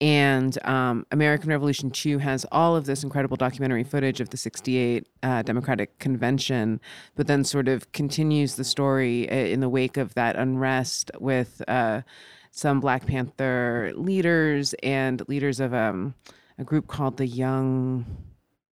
[0.00, 5.08] And um, American Revolution 2 has all of this incredible documentary footage of the 68
[5.22, 6.80] uh, Democratic Convention,
[7.14, 12.02] but then sort of continues the story in the wake of that unrest with uh,
[12.50, 16.14] some Black Panther leaders and leaders of um,
[16.58, 18.04] a group called the Young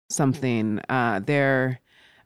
[0.08, 0.80] Something.
[0.88, 1.20] Uh,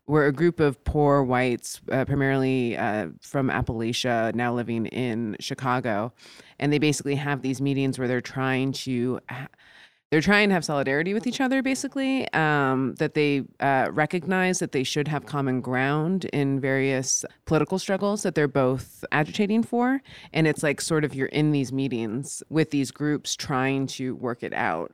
[0.06, 6.12] we're a group of poor whites, uh, primarily uh, from Appalachia, now living in Chicago,
[6.62, 9.20] and they basically have these meetings where they're trying to.
[10.10, 12.30] They're trying to have solidarity with each other, basically.
[12.34, 18.22] Um, that they uh, recognize that they should have common ground in various political struggles
[18.22, 20.02] that they're both agitating for,
[20.34, 24.42] and it's like sort of you're in these meetings with these groups trying to work
[24.42, 24.92] it out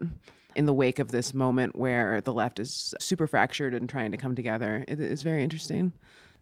[0.54, 4.16] in the wake of this moment where the left is super fractured and trying to
[4.16, 4.84] come together.
[4.86, 5.92] It is very interesting.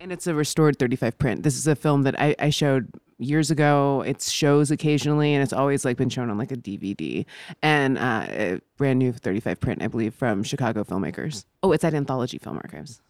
[0.01, 1.43] And it's a restored 35 print.
[1.43, 4.03] This is a film that I, I showed years ago.
[4.07, 7.25] It shows occasionally, and it's always like been shown on like a DVD.
[7.63, 11.45] And uh, brand new 35 print, I believe, from Chicago filmmakers.
[11.63, 13.01] Oh, it's at Anthology Film Archives.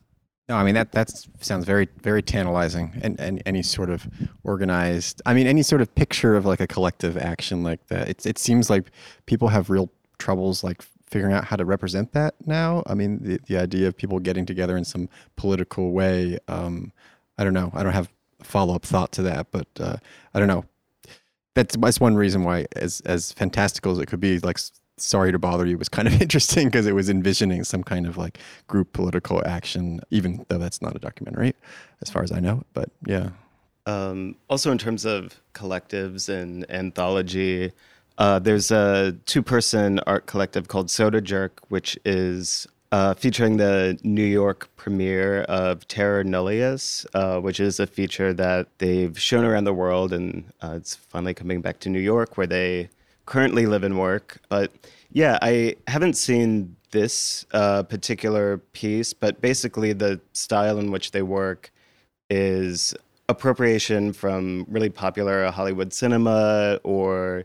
[0.48, 4.06] No, I mean that that sounds very very tantalizing, and, and any sort of
[4.44, 5.20] organized.
[5.26, 8.08] I mean, any sort of picture of like a collective action like that.
[8.08, 8.92] It it seems like
[9.26, 12.84] people have real troubles like figuring out how to represent that now.
[12.86, 16.38] I mean, the the idea of people getting together in some political way.
[16.46, 16.92] Um,
[17.38, 17.70] I don't know.
[17.74, 18.08] I don't have
[18.46, 19.96] follow up thought to that, but uh,
[20.35, 20.64] I don't know.
[21.54, 24.59] That's that's one reason why, as as fantastical as it could be, like.
[24.98, 28.16] Sorry to bother you was kind of interesting because it was envisioning some kind of
[28.16, 31.54] like group political action, even though that's not a documentary,
[32.00, 32.64] as far as I know.
[32.72, 33.28] But yeah,
[33.85, 37.72] Um, also, in terms of collectives and anthology,
[38.16, 43.99] uh, there's a two person art collective called Soda Jerk, which is uh, featuring the
[44.03, 49.64] New York premiere of Terra Nullius, uh, which is a feature that they've shown around
[49.64, 50.12] the world.
[50.12, 52.88] And uh, it's finally coming back to New York, where they
[53.27, 54.38] currently live and work.
[54.49, 54.72] But
[55.12, 61.22] yeah, I haven't seen this uh, particular piece, but basically, the style in which they
[61.22, 61.70] work
[62.31, 62.94] is
[63.29, 67.44] appropriation from really popular Hollywood cinema or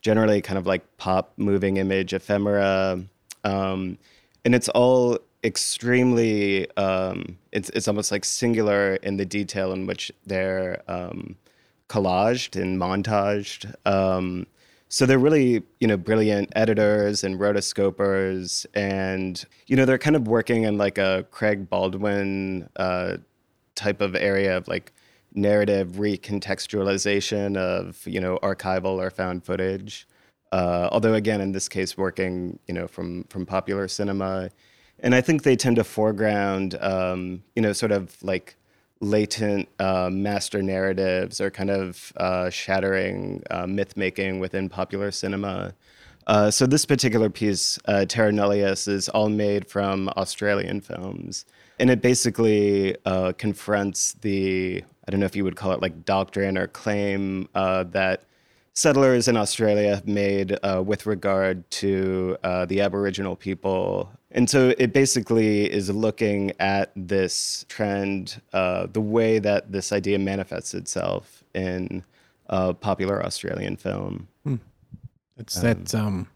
[0.00, 3.02] generally kind of like pop moving image ephemera.
[3.44, 3.98] Um,
[4.44, 10.12] and it's all extremely, um, it's, it's almost like singular in the detail in which
[10.26, 11.36] they're um,
[11.88, 13.74] collaged and montaged.
[13.86, 14.46] Um,
[14.88, 20.28] so they're really, you know, brilliant editors and rotoscopers, and you know, they're kind of
[20.28, 23.16] working in like a Craig Baldwin uh,
[23.74, 24.92] type of area of like
[25.34, 30.06] narrative recontextualization of you know archival or found footage.
[30.52, 34.50] Uh, although again, in this case, working you know from from popular cinema,
[35.00, 38.56] and I think they tend to foreground um, you know sort of like
[39.00, 45.74] latent uh, master narratives or kind of uh, shattering uh, myth making within popular cinema.
[46.28, 51.46] Uh, so this particular piece, uh, Terra Nullius, is all made from Australian films,
[51.80, 56.04] and it basically uh, confronts the I don't know if you would call it like
[56.04, 58.24] doctrine or claim that
[58.74, 64.10] settlers in Australia have made uh, with regard to uh, the Aboriginal people.
[64.30, 70.18] And so it basically is looking at this trend, uh, the way that this idea
[70.18, 72.02] manifests itself in
[72.48, 74.28] uh, popular Australian film.
[75.36, 75.94] it's that.
[75.94, 76.28] Um,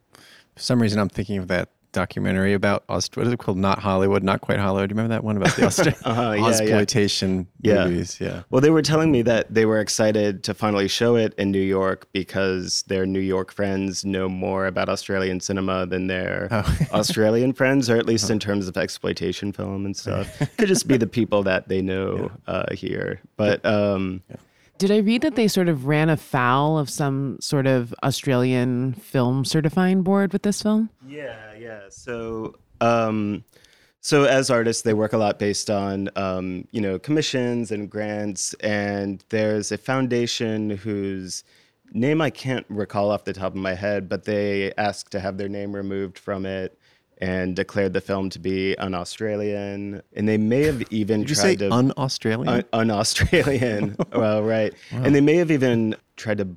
[0.55, 3.56] for some reason, I'm thinking of that documentary about Aust- what is it called?
[3.56, 4.90] Not Hollywood, not quite Hollywood.
[4.90, 6.46] Do you remember that one about the Aust- Uh-huh, yeah, yeah.
[6.48, 7.87] exploitation Yeah.
[7.87, 8.18] movies?
[8.20, 8.42] Yeah.
[8.50, 11.59] Well, they were telling me that they were excited to finally show it in New
[11.59, 16.76] York because their New York friends know more about Australian cinema than their Oh.
[16.92, 20.38] Australian friends, or at least in terms of exploitation film and stuff.
[20.59, 23.20] Could just be the people that they know uh, here.
[23.38, 24.22] But um,
[24.78, 29.44] Did I read that they sort of ran afoul of some sort of Australian film
[29.46, 30.90] certifying board with this film?
[31.09, 31.81] Yeah, yeah.
[31.90, 33.44] So, um,
[34.00, 38.55] so as artists, they work a lot based on, um, you know, commissions and grants.
[38.61, 41.42] And there's a foundation whose
[41.92, 45.38] name I can't recall off the top of my head, but they asked to have
[45.38, 46.79] their name removed from it.
[47.18, 50.02] and declared the film to be un-Australian.
[50.14, 52.46] And they may have even Did you tried say to un-Australian?
[52.46, 53.96] un- un-Australian.
[54.12, 54.74] well, right.
[54.92, 56.48] And they may have even tried to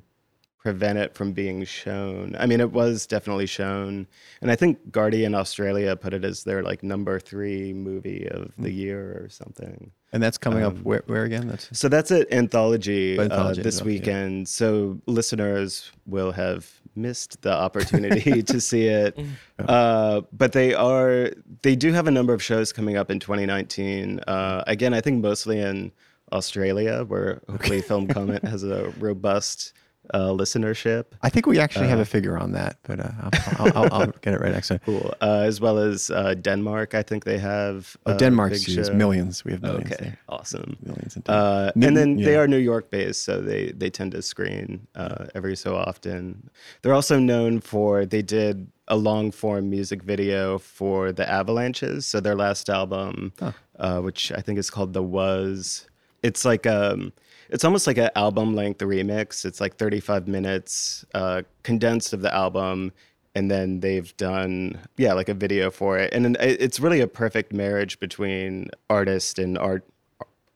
[0.60, 2.36] prevent it from being shown.
[2.38, 4.06] I mean, it was definitely shown,
[4.42, 8.70] and I think Guardian Australia put it as their like number three movie of the
[8.70, 9.90] year or something.
[10.12, 11.48] and that's coming up um, where, where again?
[11.48, 13.86] That's So that's at Anthology, Anthology, uh, this yeah.
[13.86, 14.48] weekend.
[14.48, 19.18] So listeners will have missed the opportunity to see it.
[19.58, 21.30] Uh, but they are
[21.62, 24.20] they do have a number of shows coming up in 2019.
[24.26, 25.90] Uh, again, I think mostly in
[26.32, 29.72] Australia, where hopefully Film Comment has a robust
[30.14, 31.04] uh, listenership.
[31.22, 34.06] I think we actually have a figure on that, but uh, I'll, I'll, I'll, I'll
[34.22, 34.80] get it right next time.
[34.84, 35.14] Cool.
[35.20, 37.96] Uh, as well as uh, Denmark, I think they have.
[38.06, 38.90] Oh, Denmark's big huge.
[38.90, 39.44] millions.
[39.44, 40.18] We have millions Okay, there.
[40.28, 40.76] awesome.
[40.82, 41.74] Millions in Denmark.
[41.76, 45.26] Uh, and then they are New York based, so they they tend to screen uh,
[45.34, 46.50] every so often.
[46.82, 52.20] They're also known for they did a long form music video for the Avalanches, so
[52.20, 53.32] their last album,
[53.78, 55.86] uh, which I think is called The Was.
[56.22, 57.12] It's like um,
[57.48, 59.44] it's almost like an album length remix.
[59.44, 62.92] It's like 35 minutes uh, condensed of the album.
[63.36, 67.52] And then they've done, yeah, like a video for it, and it's really a perfect
[67.52, 69.84] marriage between artist and art,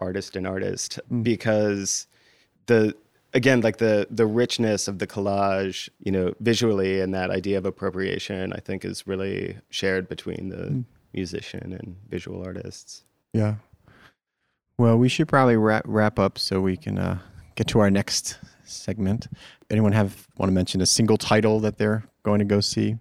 [0.00, 2.08] artist and artist because
[2.66, 2.96] the
[3.32, 7.64] again like the the richness of the collage you know visually and that idea of
[7.64, 13.54] appropriation i think is really shared between the musician and visual artists Yeah.
[14.76, 17.18] Well, we should probably wrap wrap up so we can uh,
[17.54, 19.28] get to our next segment.
[19.70, 22.96] Anyone have want to mention a single title that they're going to go see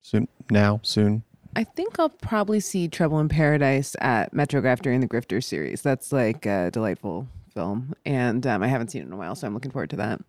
[0.00, 0.28] soon?
[0.50, 1.24] Now, soon.
[1.56, 5.82] I think I'll probably see Trouble in Paradise at Metrograph during the Grifter series.
[5.82, 9.46] That's like a delightful film, and um, I haven't seen it in a while, so
[9.46, 10.20] I'm looking forward to that.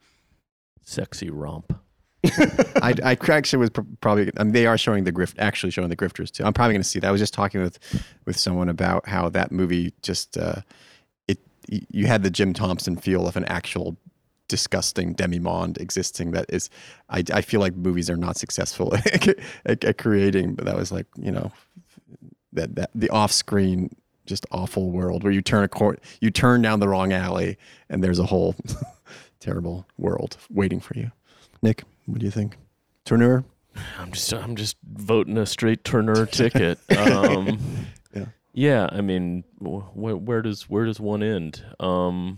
[0.81, 1.73] Sexy romp.
[2.81, 4.29] I, I actually was pr- probably.
[4.37, 6.43] I mean, they are showing the grift, actually showing the grifters too.
[6.43, 7.07] I'm probably going to see that.
[7.07, 7.79] I was just talking with
[8.25, 10.61] with someone about how that movie just uh,
[11.29, 11.39] it.
[11.69, 13.95] You had the Jim Thompson feel of an actual
[14.49, 16.31] disgusting demi-monde existing.
[16.31, 16.69] That is,
[17.09, 19.35] I, I feel like movies are not successful at,
[19.85, 20.55] at creating.
[20.55, 21.53] But that was like you know
[22.51, 26.81] that that the off-screen just awful world where you turn a court, you turn down
[26.81, 27.57] the wrong alley,
[27.89, 28.55] and there's a whole
[29.39, 31.11] terrible world waiting for you.
[31.61, 32.57] Nick, what do you think?
[33.05, 33.43] Tourneur?
[33.97, 36.79] I'm just I'm just voting a straight Tourneur ticket.
[36.97, 37.59] Um,
[38.13, 38.25] Yeah.
[38.53, 38.89] yeah.
[38.91, 41.63] I mean, wh- where, where does where does one end?
[41.79, 42.37] Um,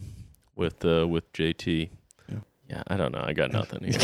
[0.55, 1.89] with uh, with JT.
[2.29, 2.35] Yeah.
[2.69, 3.23] Yeah, I don't know.
[3.25, 3.83] I got nothing.
[3.83, 3.97] Here.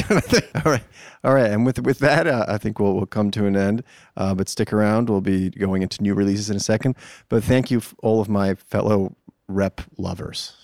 [0.65, 0.83] all right,
[1.23, 1.51] all right.
[1.51, 3.83] And with with that, uh, I think we'll we'll come to an end.
[4.15, 5.09] Uh, but stick around.
[5.09, 6.95] We'll be going into new releases in a second.
[7.29, 9.15] But thank you, all of my fellow
[9.47, 10.55] rep lovers.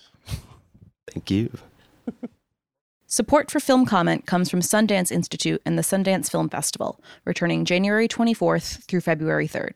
[1.12, 1.50] thank you
[3.14, 8.08] Support for Film Comment comes from Sundance Institute and the Sundance Film Festival, returning January
[8.08, 9.76] 24th through February 3rd.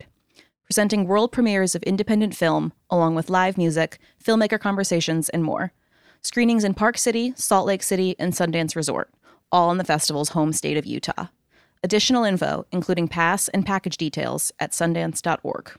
[0.64, 5.72] Presenting world premieres of independent film, along with live music, filmmaker conversations, and more.
[6.20, 9.08] Screenings in Park City, Salt Lake City, and Sundance Resort,
[9.52, 11.28] all in the festival's home state of Utah.
[11.84, 15.78] Additional info, including pass and package details, at sundance.org.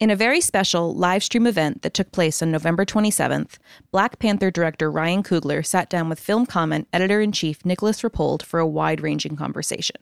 [0.00, 3.58] In a very special live stream event that took place on November 27th,
[3.90, 8.42] Black Panther director Ryan Coogler sat down with film comment editor in chief Nicholas Rapold
[8.42, 9.96] for a wide ranging conversation.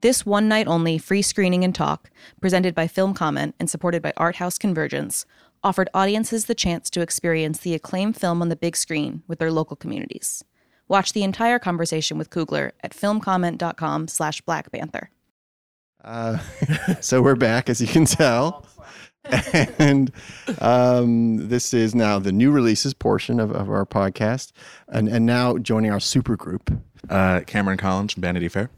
[0.00, 4.12] This one night only free screening and talk, presented by Film Comment and supported by
[4.16, 5.24] Art House Convergence,
[5.62, 9.52] offered audiences the chance to experience the acclaimed film on the big screen with their
[9.52, 10.42] local communities.
[10.88, 15.10] Watch the entire conversation with Coogler at filmcomment.com slash Black Panther.
[16.02, 16.38] Uh,
[17.00, 18.66] so we're back, as you can tell.
[19.78, 20.12] and
[20.60, 24.52] um, this is now the new releases portion of, of our podcast.
[24.88, 26.70] And, and now joining our super group.
[27.08, 28.70] Uh, Kameron Collins from Vanity Fair.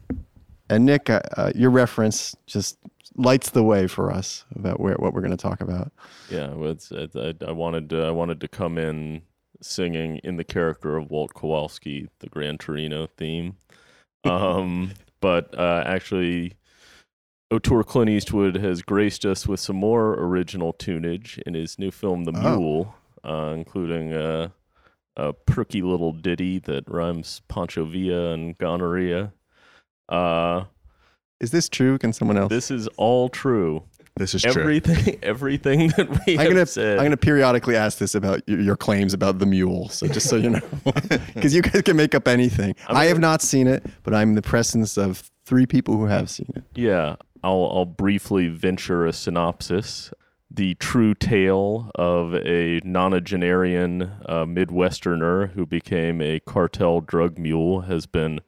[0.69, 2.77] And Nick, uh, uh, your reference just
[3.15, 5.91] lights the way for us about where, what we're going to talk about.
[6.29, 9.23] Yeah, well, it's, it's, I, I wanted to, I wanted to come in
[9.61, 13.55] singing in the character of Walt Kowalski, the Gran Torino theme.
[14.23, 16.53] Um, but uh, actually,
[17.51, 22.23] Auteur Clint Eastwood has graced us with some more original tunage in his new film,
[22.23, 22.57] The Oh.
[22.57, 24.51] Mule, uh, including a,
[25.17, 29.33] a perky little ditty that rhymes Pancho Villa and gonorrhea.
[30.07, 30.65] Uh,
[31.39, 31.97] Is this true?
[31.97, 32.49] Can someone else?
[32.49, 33.83] this is all true.
[34.17, 34.61] This is true.
[34.61, 36.97] Everything, everything that we I'm have gonna said.
[36.99, 39.87] I'm gonna periodically ask this about your, your claims about the mule.
[39.89, 40.59] So just so you know,
[41.33, 42.75] because you guys can make up anything.
[42.87, 46.05] I'm I have not seen it, but I'm in the presence of three people who
[46.05, 46.63] have seen it.
[46.75, 50.11] Yeah, I'll I'll briefly venture a synopsis.
[50.53, 58.05] The true tale of a nonagenarian uh, Midwesterner who became a cartel drug mule has
[58.05, 58.41] been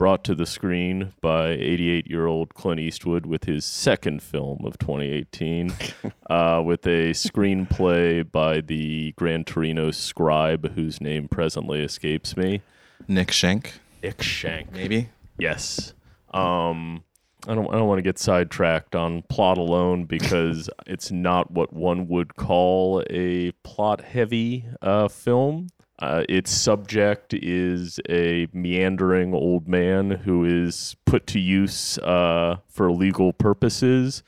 [0.00, 4.78] brought to the screen by 88 year old Clint Eastwood with his second film of
[4.78, 5.74] 2018,
[6.30, 12.62] uh, with a screenplay by the Gran Torino scribe, whose name presently escapes me.
[13.08, 14.72] Nick Schenk, Nick Schenk.
[14.72, 15.10] maybe.
[15.36, 15.92] Yes.
[16.32, 17.04] Um,
[17.46, 17.68] I don't.
[17.68, 22.36] I don't want to get sidetracked on plot alone because it's not what one would
[22.36, 25.68] call a plot-heavy uh, film.
[26.00, 32.90] Uh, its subject is a meandering old man who is put to use uh, for
[32.90, 34.22] legal purposes,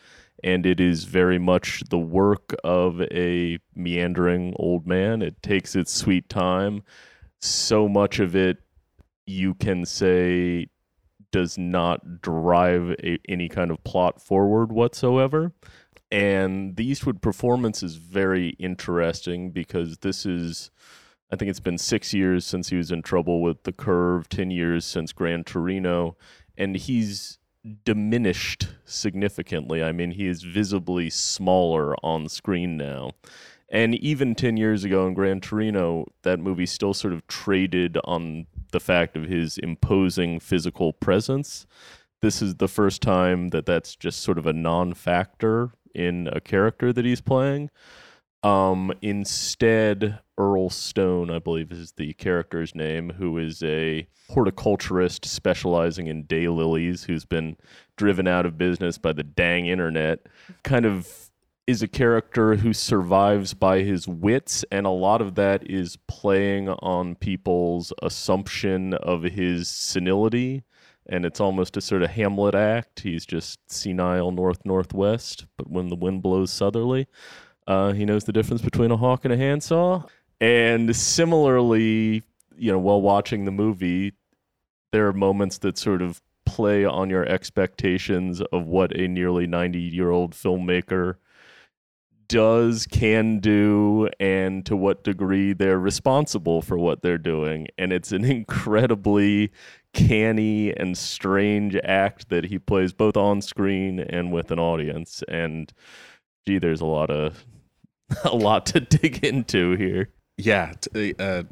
[0.44, 5.22] and it is very much the work of a meandering old man.
[5.22, 6.82] It takes its sweet time.
[7.40, 8.58] So much of it,
[9.26, 10.66] you can say,
[11.32, 15.52] does not drive a, any kind of plot forward whatsoever.
[16.10, 20.70] And the Eastwood performance is very interesting because this is
[21.32, 24.50] I think it's been six years since he was in trouble with the curve, 10
[24.50, 26.14] years since Gran Torino,
[26.58, 27.38] and he's
[27.84, 29.82] diminished significantly.
[29.82, 33.12] I mean, he is visibly smaller on screen now.
[33.70, 38.46] And even 10 years ago in Gran Torino, that movie still sort of traded on
[38.72, 41.66] the fact of his imposing physical presence.
[42.20, 46.40] This is the first time that that's just sort of a non factor in a
[46.40, 47.70] character that he's playing.
[48.42, 56.08] Um, instead, Earl Stone, I believe is the character's name, who is a horticulturist specializing
[56.08, 57.56] in daylilies, who's been
[57.96, 60.26] driven out of business by the dang internet,
[60.64, 61.30] kind of
[61.66, 66.68] is a character who survives by his wits, and a lot of that is playing
[66.68, 70.64] on people's assumption of his senility.
[71.06, 73.00] And it's almost a sort of Hamlet act.
[73.00, 77.06] He's just senile north northwest, but when the wind blows southerly.
[77.66, 80.04] Uh, he knows the difference between a hawk and a handsaw.
[80.40, 82.22] And similarly,
[82.56, 84.12] you know, while watching the movie,
[84.90, 89.78] there are moments that sort of play on your expectations of what a nearly 90
[89.78, 91.16] year old filmmaker
[92.32, 97.68] does, can do, and to what degree they're responsible for what they're doing.
[97.76, 99.52] And it's an incredibly
[99.92, 105.22] canny and strange act that he plays both on screen and with an audience.
[105.28, 105.70] And
[106.46, 107.44] gee, there's a lot of
[108.24, 110.08] a lot to dig into here.
[110.38, 111.42] Yeah, t- uh,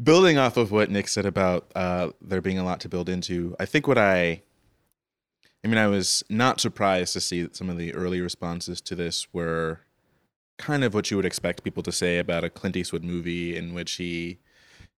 [0.00, 3.56] building off of what Nick said about uh, there being a lot to build into,
[3.58, 4.42] I think what I,
[5.64, 8.94] I mean, I was not surprised to see that some of the early responses to
[8.94, 9.80] this were
[10.56, 13.74] kind of what you would expect people to say about a Clint Eastwood movie in
[13.74, 14.38] which he,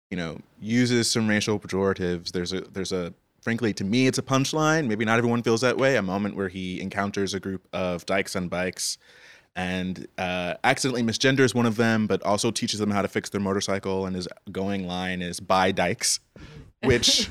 [0.09, 2.31] you know, uses some racial pejoratives.
[2.31, 4.87] There's a there's a frankly to me it's a punchline.
[4.87, 5.95] Maybe not everyone feels that way.
[5.95, 8.97] A moment where he encounters a group of dykes on bikes
[9.55, 13.41] and uh, accidentally misgenders one of them, but also teaches them how to fix their
[13.41, 14.05] motorcycle.
[14.05, 16.19] And his going line is "Buy dykes,"
[16.83, 17.29] which,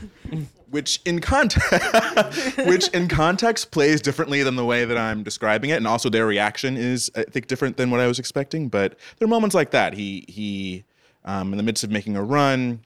[0.71, 5.75] which in context, which in context plays differently than the way that I'm describing it,
[5.75, 8.69] and also their reaction is, I think, different than what I was expecting.
[8.69, 9.95] But there are moments like that.
[9.95, 10.85] He he,
[11.25, 12.81] um, in the midst of making a run,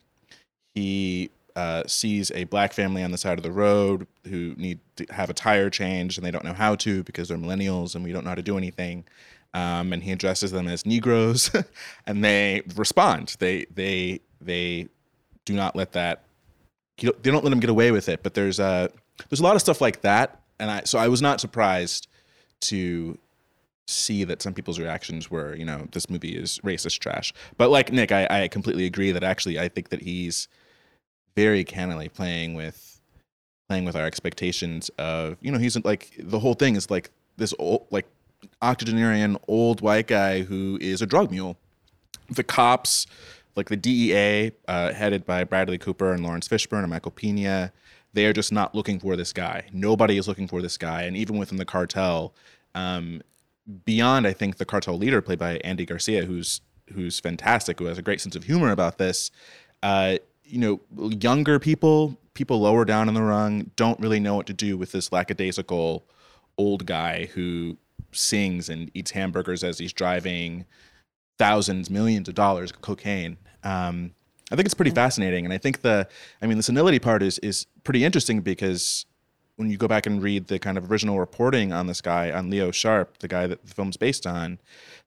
[0.74, 5.06] he uh, sees a black family on the side of the road who need to
[5.10, 8.12] have a tire changed and they don't know how to because they're millennials and we
[8.12, 9.04] don't know how to do anything.
[9.54, 11.50] Um, and he addresses them as Negroes,
[12.06, 13.36] and they respond.
[13.38, 14.88] They they they
[15.44, 16.24] do not let that.
[17.02, 18.22] They don't let them get away with it.
[18.22, 18.90] But there's a
[19.28, 22.08] there's a lot of stuff like that, and I so I was not surprised
[22.62, 23.18] to
[23.88, 27.34] see that some people's reactions were, you know, this movie is racist trash.
[27.56, 30.48] But like Nick, I, I completely agree that actually I think that he's
[31.36, 33.00] very cannily playing with
[33.68, 37.54] playing with our expectations of you know he's like the whole thing is like this
[37.58, 38.06] old like
[38.60, 41.56] octogenarian old white guy who is a drug mule
[42.28, 43.06] the cops
[43.56, 47.72] like the DEA uh, headed by Bradley Cooper and Laurence Fishburne and Michael Pena
[48.14, 51.16] they are just not looking for this guy nobody is looking for this guy and
[51.16, 52.34] even within the cartel
[52.74, 53.22] um,
[53.84, 56.60] beyond I think the cartel leader played by Andy Garcia who's
[56.92, 59.30] who's fantastic who has a great sense of humor about this
[59.82, 64.46] uh, you know, younger people, people lower down in the rung, don't really know what
[64.46, 66.04] to do with this lackadaisical
[66.58, 67.76] old guy who
[68.12, 70.66] sings and eats hamburgers as he's driving
[71.38, 73.38] thousands, millions of dollars of cocaine.
[73.64, 74.12] Um,
[74.50, 76.06] I think it's pretty fascinating, and I think the,
[76.42, 79.06] I mean, the senility part is is pretty interesting because
[79.56, 82.50] when you go back and read the kind of original reporting on this guy, on
[82.50, 84.58] Leo Sharp, the guy that the film's based on,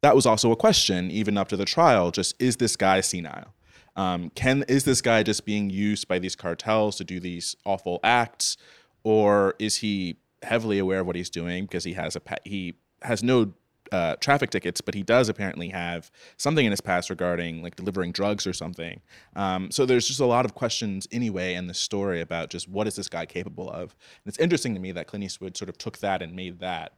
[0.02, 2.12] that was also a question, even up to the trial.
[2.12, 3.54] Just is this guy senile?
[3.96, 8.00] Um, can is this guy just being used by these cartels to do these awful
[8.04, 8.58] acts,
[9.04, 13.24] or is he heavily aware of what he's doing because he has a he has
[13.24, 13.54] no
[13.92, 18.12] uh, traffic tickets, but he does apparently have something in his past regarding like delivering
[18.12, 19.02] drugs or something.
[19.36, 22.88] Um, so there's just a lot of questions anyway in the story about just what
[22.88, 23.82] is this guy capable of.
[23.92, 26.94] And it's interesting to me that Clint Eastwood sort of took that and made that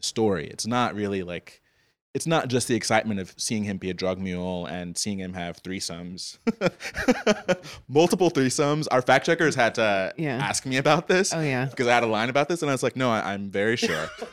[0.00, 0.48] story.
[0.48, 1.61] It's not really like
[2.14, 5.32] it's not just the excitement of seeing him be a drug mule and seeing him
[5.32, 6.36] have threesomes,
[7.88, 8.86] multiple threesomes.
[8.90, 10.36] Our fact checkers had to Yeah.
[10.36, 11.32] ask me about this.
[11.32, 11.64] Oh, yeah.
[11.66, 13.76] because I had a line about this, and I was like, "No, I, I'm very
[13.76, 14.08] sure.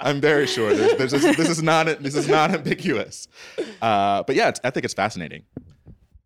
[0.00, 0.74] I'm very sure.
[0.74, 3.28] There's, there's this, this is not this is not ambiguous."
[3.82, 5.44] Uh, but yeah, it's, I think it's fascinating.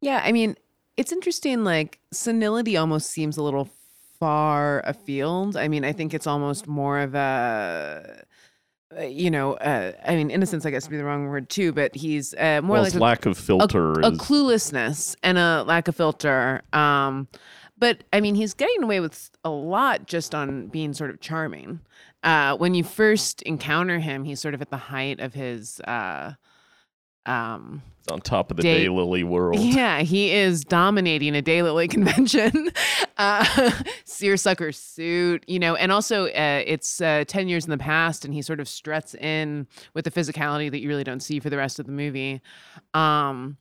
[0.01, 0.57] Yeah, I mean,
[0.97, 1.65] it's interesting.
[1.65, 3.69] Like, senility almost seems a little
[4.21, 5.57] far afield.
[5.57, 8.25] I mean, I think it's almost more of a,
[9.03, 11.95] you know, uh, I mean, innocence, I guess, would be the wrong word too, but
[11.95, 15.89] he's uh, more well, like a, lack of filter a, a cluelessness and a lack
[15.89, 16.63] of filter.
[16.73, 17.29] Um,
[17.79, 21.81] but I mean, he's getting away with a lot just on being sort of charming.
[22.23, 25.81] Uh, when you first encounter him, he's sort of at the height of his.
[25.81, 26.35] Uh,
[27.27, 29.61] um, on top of the Day- daylily world.
[29.63, 32.71] yeah, he is dominating a daylily convention.
[33.19, 33.71] uh,
[34.05, 38.35] seersucker suit, you know, and also uh, it's uh, 10 years in the past, and
[38.35, 41.57] he sort of struts in with the physicality that you really don't see for the
[41.57, 42.41] rest of the movie.
[42.93, 43.57] Um,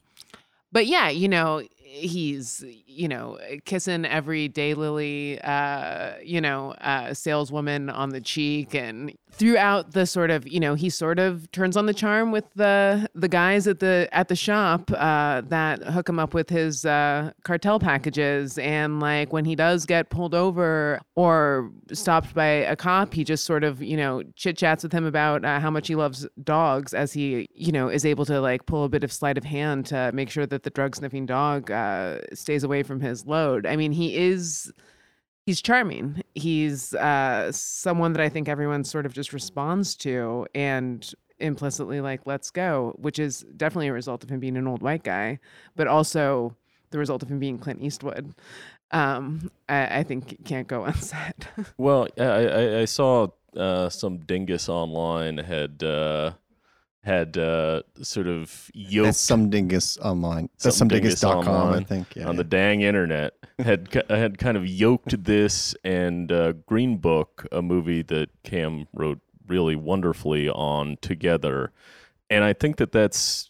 [0.72, 1.61] but yeah, you know,
[1.93, 9.13] he's, you know, kissing every daylily, uh, you know, uh, saleswoman on the cheek and
[9.33, 13.09] throughout the sort of you know he sort of turns on the charm with the
[13.15, 17.31] the guys at the at the shop uh, that hook him up with his uh,
[17.43, 23.13] cartel packages and like when he does get pulled over or stopped by a cop
[23.13, 25.95] he just sort of you know chit chats with him about uh, how much he
[25.95, 29.37] loves dogs as he you know is able to like pull a bit of sleight
[29.37, 31.82] of hand to make sure that the drug sniffing dog uh,
[32.34, 34.71] stays away from his load i mean he is
[35.45, 36.23] he's charming.
[36.36, 42.21] He's uh, someone that I think everyone sort of just responds to and implicitly like,
[42.25, 45.39] let's go, which is definitely a result of him being an old white guy,
[45.75, 46.55] but also
[46.91, 48.34] the result of him being Clint Eastwood.
[48.91, 51.47] Um, I, I think can't go unsaid.
[51.77, 53.27] Well, I, I, I saw
[53.57, 56.34] uh, some dingus online had uh,
[57.03, 60.49] had uh, sort of yoked That's some dingus online.
[60.53, 62.15] That's Some some dingus dingus.com, I think.
[62.15, 67.45] Yeah, on the dang internet had had kind of yoked this and uh, Green Book,
[67.51, 71.73] a movie that Cam wrote really wonderfully on together,
[72.29, 73.49] and I think that that's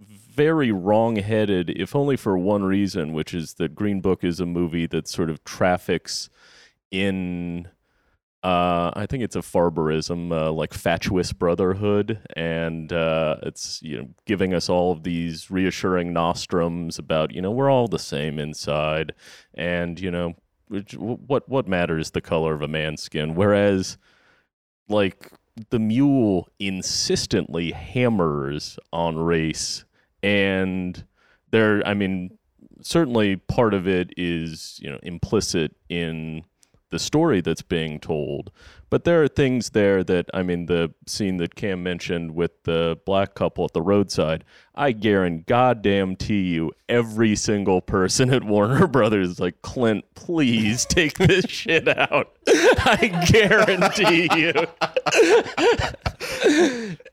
[0.00, 4.86] very wrong-headed, if only for one reason, which is that Green Book is a movie
[4.86, 6.30] that sort of traffics
[6.90, 7.68] in.
[8.44, 14.08] Uh, I think it's a Farberism, uh, like fatuous brotherhood, and uh, it's you know
[14.26, 19.14] giving us all of these reassuring nostrums about you know we're all the same inside,
[19.54, 20.34] and you know
[20.68, 23.34] what what matters the color of a man's skin.
[23.34, 23.96] Whereas,
[24.90, 25.32] like
[25.70, 29.86] the mule insistently hammers on race,
[30.22, 31.02] and
[31.50, 32.36] there, I mean,
[32.82, 36.42] certainly part of it is you know implicit in
[36.94, 38.52] the story that's being told.
[38.94, 42.96] But there are things there that, I mean, the scene that Cam mentioned with the
[43.04, 44.44] black couple at the roadside,
[44.76, 51.18] I guarantee, goddamn you, every single person at Warner Brothers is like, Clint, please take
[51.18, 52.36] this shit out.
[52.48, 54.52] I guarantee you.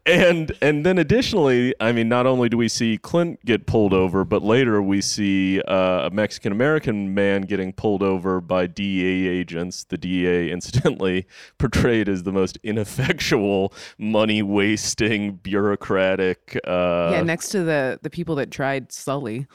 [0.05, 4.25] and and then additionally, I mean, not only do we see Clint get pulled over,
[4.25, 9.84] but later we see uh, a Mexican American man getting pulled over by DEA agents.
[9.86, 11.27] The DEA, incidentally,
[11.72, 16.59] portrayed as the most ineffectual, money wasting, bureaucratic.
[16.67, 19.47] Uh, yeah, next to the the people that tried Sully.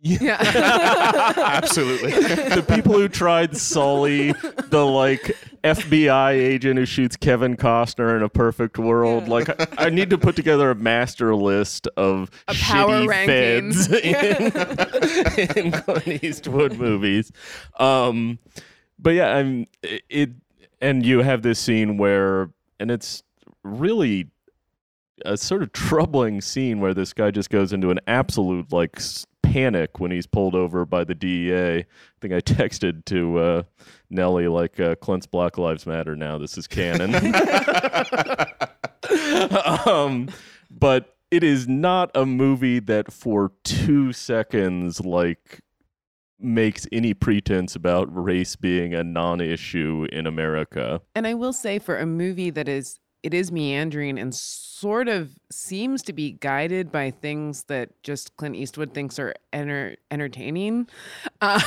[0.00, 0.36] Yeah.
[1.36, 2.12] Absolutely.
[2.12, 4.30] the people who tried Sully,
[4.68, 9.26] the like FBI agent who shoots Kevin Costner in a perfect world.
[9.26, 13.88] Like, I, I need to put together a master list of A power shitty feds
[15.58, 17.32] in, in Clint Eastwood movies.
[17.80, 18.38] Um,
[19.00, 20.30] but yeah, I'm it, it,
[20.80, 23.22] and you have this scene where, and it's
[23.62, 24.28] really
[25.24, 28.98] a sort of troubling scene where this guy just goes into an absolute like
[29.42, 31.78] panic when he's pulled over by the DEA.
[31.78, 31.86] I
[32.20, 33.62] think I texted to uh,
[34.10, 36.38] Nellie like uh, Clint's Black Lives Matter now.
[36.38, 37.14] This is canon.
[39.86, 40.28] um,
[40.70, 45.60] but it is not a movie that for two seconds like
[46.40, 51.00] makes any pretense about race being a non-issue in America.
[51.14, 55.30] And I will say, for a movie that is it is meandering and sort of
[55.50, 60.88] seems to be guided by things that just Clint Eastwood thinks are enter- entertaining.
[61.40, 61.60] Uh,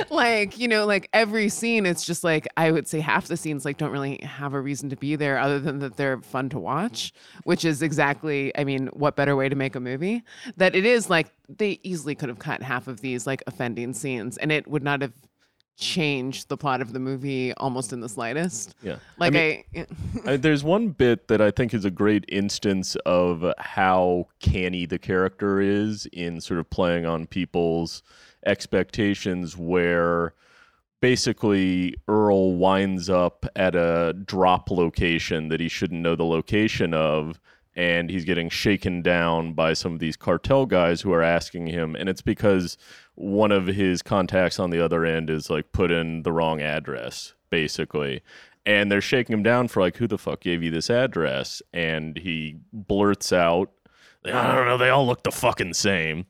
[0.10, 3.66] like, you know, like every scene, it's just like, I would say half the scenes
[3.66, 6.58] like don't really have a reason to be there other than that they're fun to
[6.58, 7.12] watch,
[7.44, 10.22] which is exactly, I mean, what better way to make a movie?
[10.56, 14.38] That it is like they easily could have cut half of these like offending scenes
[14.38, 15.12] and it would not have
[15.76, 18.74] change the plot of the movie almost in the slightest.
[18.82, 18.96] Yeah.
[19.18, 19.86] Like I I,
[20.26, 24.98] Uh, there's one bit that I think is a great instance of how canny the
[24.98, 28.02] character is in sort of playing on people's
[28.46, 30.34] expectations, where
[31.00, 37.40] basically Earl winds up at a drop location that he shouldn't know the location of.
[37.74, 41.96] And he's getting shaken down by some of these cartel guys who are asking him.
[41.96, 42.76] And it's because
[43.14, 47.34] one of his contacts on the other end is like put in the wrong address,
[47.50, 48.22] basically.
[48.64, 51.62] And they're shaking him down for like who the fuck gave you this address?
[51.72, 53.70] And he blurts out
[54.24, 56.26] i don't know they all look the fucking same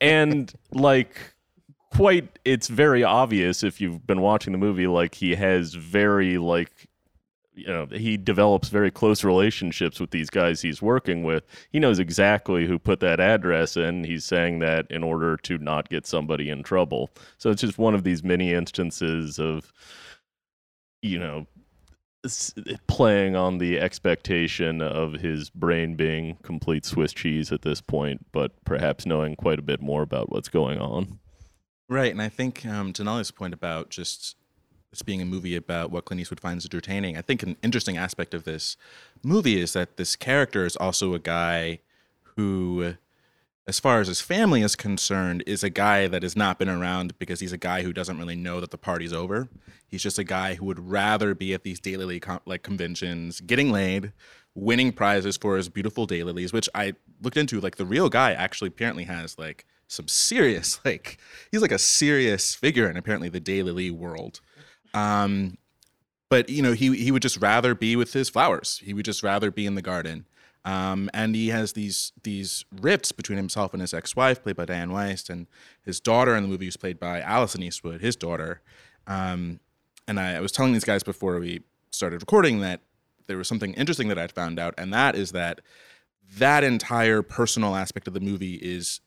[0.00, 1.34] and like
[1.94, 6.88] quite it's very obvious if you've been watching the movie like he has very like
[7.66, 11.44] you know he develops very close relationships with these guys he's working with.
[11.70, 14.04] He knows exactly who put that address in.
[14.04, 17.10] He's saying that in order to not get somebody in trouble.
[17.38, 19.72] So it's just one of these many instances of
[21.02, 21.46] you know
[22.86, 28.52] playing on the expectation of his brain being complete Swiss cheese at this point, but
[28.64, 31.18] perhaps knowing quite a bit more about what's going on.
[31.88, 34.36] Right, and I think um, Denali's point about just
[34.92, 37.16] this being a movie about what Clint Eastwood finds entertaining.
[37.16, 38.76] I think an interesting aspect of this
[39.24, 41.80] movie is that this character is also a guy
[42.36, 42.94] who,
[43.66, 47.18] as far as his family is concerned, is a guy that has not been around
[47.18, 49.48] because he's a guy who doesn't really know that the party's over.
[49.88, 54.12] He's just a guy who would rather be at these daily like conventions, getting laid,
[54.54, 57.60] winning prizes for his beautiful daylilies, which I looked into.
[57.60, 61.18] Like the real guy actually apparently has like some serious like
[61.50, 64.40] he's like a serious figure in apparently the daylily world.
[64.94, 65.58] Um,
[66.28, 68.80] but you know he he would just rather be with his flowers.
[68.82, 70.26] He would just rather be in the garden.
[70.64, 74.90] Um, and he has these these rifts between himself and his ex-wife, played by Dianne
[74.90, 75.46] Wiest, and
[75.84, 78.62] his daughter in the movie was played by Alison Eastwood, his daughter.
[79.06, 79.60] Um,
[80.06, 82.80] and I, I was telling these guys before we started recording that
[83.26, 85.60] there was something interesting that I'd found out, and that is that
[86.38, 89.00] that entire personal aspect of the movie is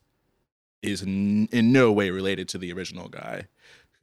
[0.82, 3.46] is in no way related to the original guy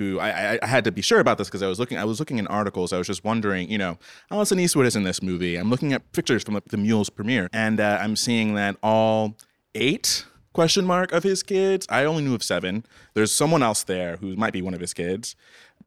[0.04, 2.20] who I, I, had to be sure about this because I was looking I was
[2.20, 2.94] looking in articles.
[2.94, 3.98] I was just wondering, you know,
[4.32, 5.56] Alison Eastwood is in this movie.
[5.56, 9.36] I'm looking at pictures from the, the Mules premiere, and uh, I'm seeing that all
[9.76, 11.86] eight question mark of his kids.
[11.90, 12.86] I only knew of seven.
[13.14, 15.36] There's someone else there who might be one of his kids,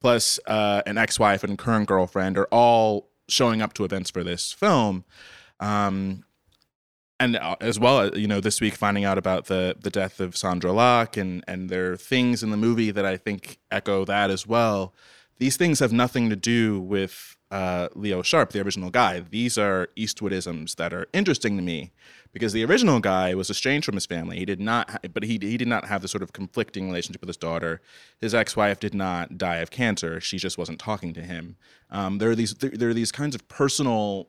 [0.00, 4.52] plus uh, an ex-wife and current girlfriend are all showing up to events for this
[4.52, 5.04] film.
[5.60, 6.24] Um,
[7.18, 10.34] and uh, as well you know this week finding out about the the death of
[10.34, 14.30] Sondra Locke and and there are things in the movie that I think echo that
[14.30, 14.94] as well.
[15.38, 19.20] These things have nothing to do with uh, Leo Sharp, the original guy.
[19.20, 21.92] These are Eastwoodisms that are interesting to me
[22.32, 24.38] because the original guy was estranged from his family.
[24.38, 27.28] He did not, but he he did not have the sort of conflicting relationship with
[27.28, 27.80] his daughter.
[28.18, 30.20] His ex-wife did not die of cancer.
[30.20, 31.56] She just wasn't talking to him.
[31.90, 34.28] Um, there are these there are these kinds of personal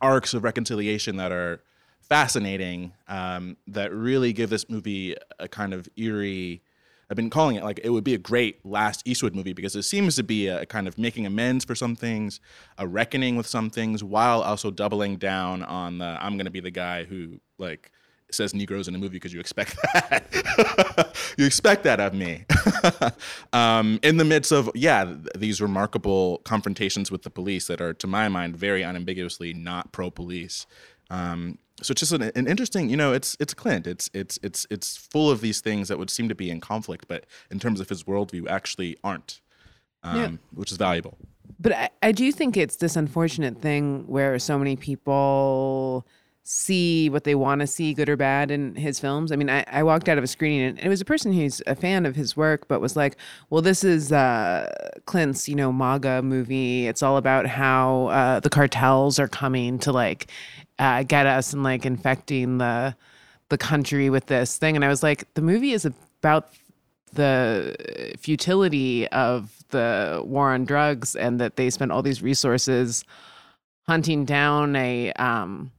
[0.00, 1.62] arcs of reconciliation that are
[2.08, 6.62] fascinating um, that really give this movie a kind of eerie
[7.10, 9.82] i've been calling it like it would be a great last eastwood movie because it
[9.82, 12.40] seems to be a, kind of making amends for some things
[12.78, 16.60] a reckoning with some things while also doubling down on the i'm going to be
[16.60, 17.90] the guy who like
[18.34, 21.10] says negroes in a movie because you expect that.
[21.36, 22.44] You expect that of me.
[23.52, 27.94] Um, in the midst of yeah th- these remarkable confrontations with the police that are
[27.94, 30.66] to my mind very unambiguously not pro-police.
[31.08, 33.86] Um, so it's just an, an interesting, you know, it's it's Clint.
[33.86, 37.06] It's it's it's it's full of these things that would seem to be in conflict,
[37.08, 39.40] but in terms of his worldview, actually aren't,
[40.02, 40.30] um, Yeah.
[40.52, 41.18] which is valuable.
[41.60, 46.06] But I, I do think it's this unfortunate thing where so many people
[46.46, 49.32] see what they want to see, good or bad, in his films.
[49.32, 51.62] I mean, I, I walked out of a screening and it was a person who's
[51.66, 53.16] a fan of his work, but was like,
[53.48, 54.70] well, this is uh,
[55.06, 56.86] Clint's, you know, MAGA movie.
[56.86, 60.30] It's all about how uh, the cartels are coming to like
[60.78, 62.94] uh, get us and like infecting the
[63.50, 64.74] the country with this thing.
[64.74, 66.50] And I was like, the movie is about
[67.12, 67.76] the
[68.18, 73.04] futility of the war on drugs and that they spent all these resources
[73.86, 75.70] hunting down a um,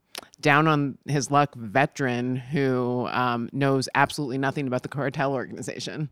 [0.41, 6.09] down on his luck veteran who um, knows absolutely nothing about the cartel organization.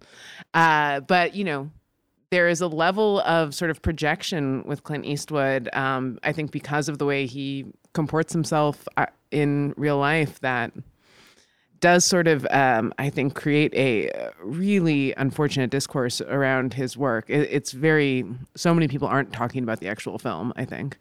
[0.53, 1.69] Uh, but you know,
[2.31, 5.69] there is a level of sort of projection with Clint Eastwood.
[5.73, 10.71] Um, I think because of the way he comports himself uh, in real life, that
[11.79, 17.29] does sort of, um, I think, create a really unfortunate discourse around his work.
[17.29, 20.97] It, it's very, so many people aren't talking about the actual film, I think.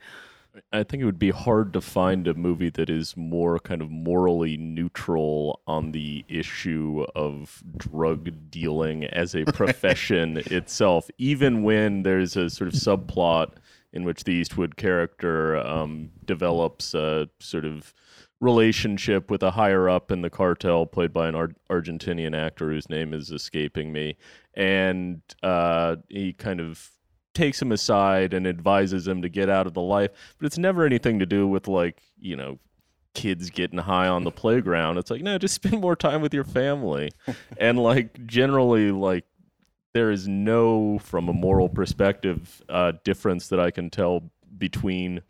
[0.73, 3.91] I think it would be hard to find a movie that is more kind of
[3.91, 12.37] morally neutral on the issue of drug dealing as a profession itself, even when there's
[12.37, 13.53] a sort of subplot
[13.93, 17.93] in which the Eastwood character um, develops a sort of
[18.41, 22.89] relationship with a higher up in the cartel, played by an Ar- Argentinian actor whose
[22.89, 24.17] name is escaping me,
[24.55, 26.91] and uh, he kind of
[27.35, 30.11] takes him aside and advises him to get out of the life.
[30.39, 32.59] But it's never anything to do with like you know
[33.14, 34.99] kids getting high on the playground.
[34.99, 37.11] It's like no, just spend more time with your family,
[37.59, 39.24] and like generally like.
[39.95, 45.20] There is no, from a moral perspective, uh, difference that I can tell between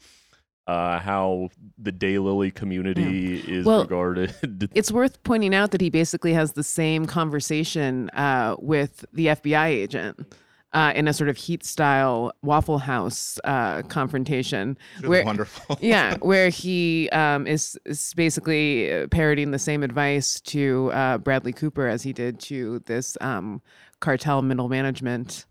[0.67, 1.49] uh, how
[1.79, 4.71] the daylily community is Well, regarded.
[4.75, 9.67] It's worth pointing out that he basically has the same conversation uh, with the FBI
[9.67, 10.33] agent.
[10.75, 15.79] Uh, in a sort of heat style Waffle House uh, confrontation, It was wonderful.
[15.83, 21.53] yeah, where he um, is, is basically uh, parroting the same advice to uh, Bradley
[21.53, 23.61] Cooper as he did to this um,
[24.01, 25.45] cartel middle management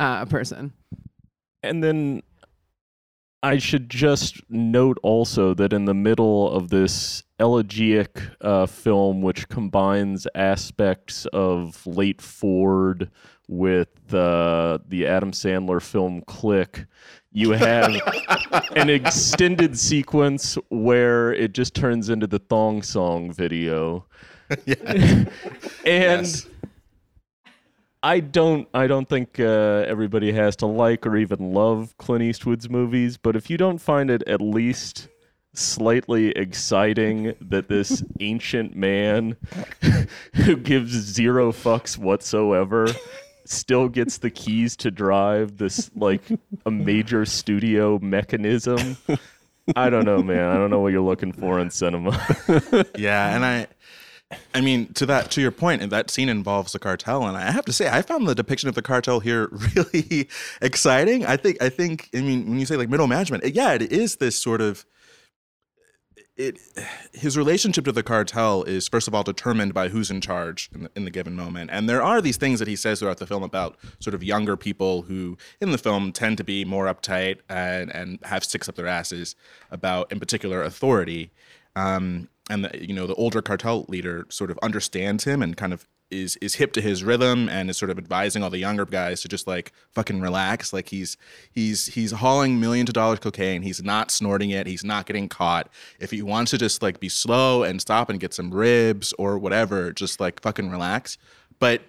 [0.00, 0.72] uh, person.
[1.62, 2.22] And then
[3.44, 9.50] I should just note also that in the middle of this elegiac uh, film, which
[9.50, 13.10] combines aspects of late Ford
[13.48, 16.86] with uh, the Adam Sandler film Click,
[17.32, 17.94] you have
[18.76, 24.06] an extended sequence where it just turns into the thong song video.
[24.66, 25.26] and
[25.84, 26.46] Yes.
[28.04, 32.68] I don't I don't think uh, everybody has to like or even love Clint Eastwood's
[32.68, 35.08] movies, but if you don't find it at least
[35.54, 39.36] slightly exciting that this ancient man
[40.34, 42.88] who gives zero fucks whatsoever
[43.44, 46.22] still gets the keys to drive this like
[46.66, 48.96] a major studio mechanism.
[49.76, 50.50] I don't know, man.
[50.50, 52.10] I don't know what you're looking for in cinema.
[52.96, 53.66] yeah, and I
[54.54, 57.50] I mean, to that to your point, and that scene involves the cartel, and I
[57.50, 60.28] have to say, I found the depiction of the cartel here really
[60.60, 61.26] exciting.
[61.26, 64.16] I think, I think, I mean, when you say like middle management, yeah, it is
[64.16, 64.84] this sort of
[66.36, 66.58] it.
[67.12, 70.84] His relationship to the cartel is first of all determined by who's in charge in
[70.84, 73.26] the, in the given moment, and there are these things that he says throughout the
[73.26, 77.38] film about sort of younger people who, in the film, tend to be more uptight
[77.48, 79.36] and and have sticks up their asses
[79.70, 81.30] about, in particular, authority
[81.76, 85.72] um, and the, you know the older cartel leader sort of understands him and kind
[85.72, 88.84] of is is hip to his rhythm and is sort of advising all the younger
[88.84, 90.72] guys to just like fucking relax.
[90.72, 91.16] Like he's
[91.50, 93.62] he's he's hauling millions of dollars cocaine.
[93.62, 94.66] He's not snorting it.
[94.66, 95.70] He's not getting caught.
[95.98, 99.38] If he wants to just like be slow and stop and get some ribs or
[99.38, 101.18] whatever just like fucking relax.
[101.58, 101.82] But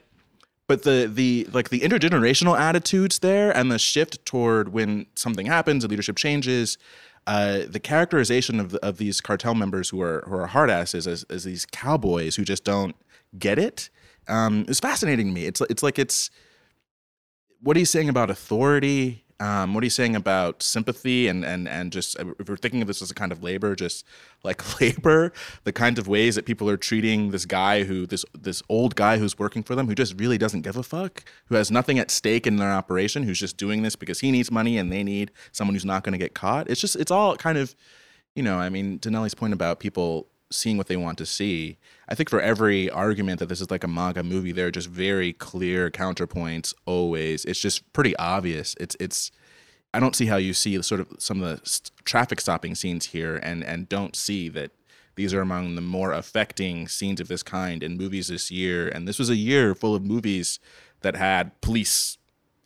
[0.68, 5.84] but the the like the intergenerational attitudes there and the shift toward when something happens
[5.84, 6.78] and leadership changes
[7.28, 11.24] uh, the characterization of, of these cartel members who are who are hard asses as,
[11.24, 12.96] as these cowboys who just don't
[13.38, 13.90] get it
[14.28, 15.46] um, is fascinating to me.
[15.46, 16.30] It's it's like it's
[17.62, 19.25] what he's saying about authority.
[19.38, 23.02] Um, what you saying about sympathy and and and just if we're thinking of this
[23.02, 24.06] as a kind of labor, just
[24.44, 25.34] like labor,
[25.66, 29.18] the kinds of ways that people are treating this guy who this this old guy
[29.18, 32.12] who's working for them who just really doesn't give a fuck, who has nothing at
[32.12, 35.32] stake in their operation, who's just doing this because he needs money and they need
[35.52, 36.70] someone who's not going to get caught.
[36.70, 37.76] It's just it's all kind of,
[38.36, 41.78] you know, I mean, Denelli's point about people seeing what they want to see.
[42.08, 44.90] I think for every argument that this is like a MAGA movie, there are just
[44.90, 47.46] very clear counterpoints always.
[47.46, 48.76] It's just pretty obvious.
[48.80, 49.32] It's it's
[49.94, 53.38] I don't see how you see sort of some of the traffic stopping scenes here
[53.38, 54.72] and and don't see that
[55.16, 58.90] these are among the more affecting scenes of this kind in movies this year.
[58.90, 60.60] And this was a year full of movies
[61.02, 62.18] that had police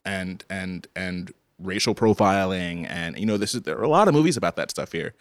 [0.04, 4.14] and and and racial profiling and you know this is there are a lot of
[4.14, 5.14] movies about that stuff here.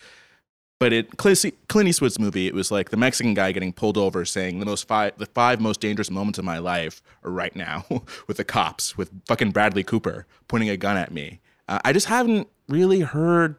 [0.80, 4.60] But it Clint Eastwood's movie, it was like the Mexican guy getting pulled over, saying
[4.60, 7.84] the most five the five most dangerous moments of my life are right now
[8.26, 11.40] with the cops, with fucking Bradley Cooper pointing a gun at me.
[11.68, 13.56] Uh, I just haven't really heard.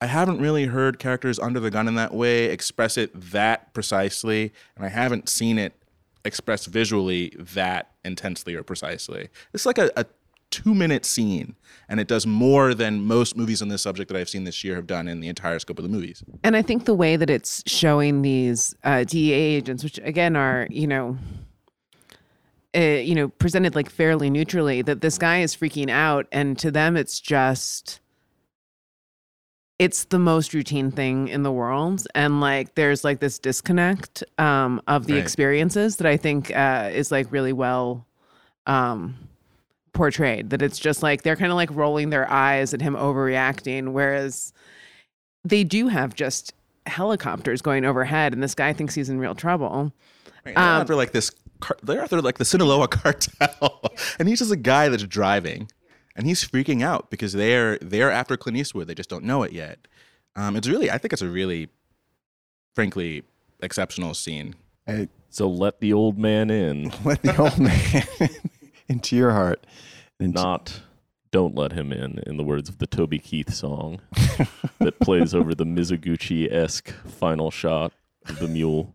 [0.00, 4.52] I haven't really heard characters under the gun in that way express it that precisely,
[4.76, 5.74] and I haven't seen it
[6.24, 9.28] expressed visually that intensely or precisely.
[9.52, 10.06] It's like a, a
[10.50, 11.56] two minute scene,
[11.88, 14.76] and it does more than most movies on this subject that I've seen this year
[14.76, 16.22] have done in the entire scope of the movies.
[16.42, 20.66] And I think the way that it's showing these uh, DEA agents, which again are,
[20.70, 21.16] you know,
[22.76, 26.70] uh, you know, presented like fairly neutrally that this guy is freaking out, and to
[26.70, 28.00] them, it's just
[29.78, 34.82] it's the most routine thing in the world and like there's like this disconnect um
[34.88, 35.22] of the Right.
[35.22, 38.04] experiences that i think uh is like really well
[38.66, 39.27] um
[39.98, 43.92] portrayed that it's just like they're kind of like rolling their eyes at him overreacting
[43.92, 44.52] whereas
[45.44, 46.54] they do have just
[46.86, 49.92] helicopters going overhead and this guy thinks he's in real trouble
[50.46, 51.30] Right, they're Um, after like this.
[51.60, 53.82] Car- they're after like the Sinaloa cartel,
[54.20, 55.68] and he's just a guy that's driving,
[56.14, 58.86] and he's freaking out because they're they're after Clint Eastwood.
[58.86, 59.88] They just don't know it yet.
[60.36, 61.68] Um, it's really, I think it's a really,
[62.76, 63.24] frankly,
[63.60, 64.54] exceptional scene.
[64.86, 68.06] I So let the old man in, let the old man
[68.90, 69.66] into your heart.
[70.20, 70.82] And not
[71.30, 74.00] don't let him in, in the words of the Toby Keith song
[74.78, 77.92] that plays over the Mizoguchi esque final shot
[78.26, 78.94] of the mule.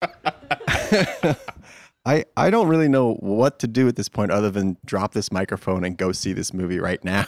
[2.06, 5.30] I, I don't really know what to do at this point other than drop this
[5.30, 7.26] microphone and go see this movie right now.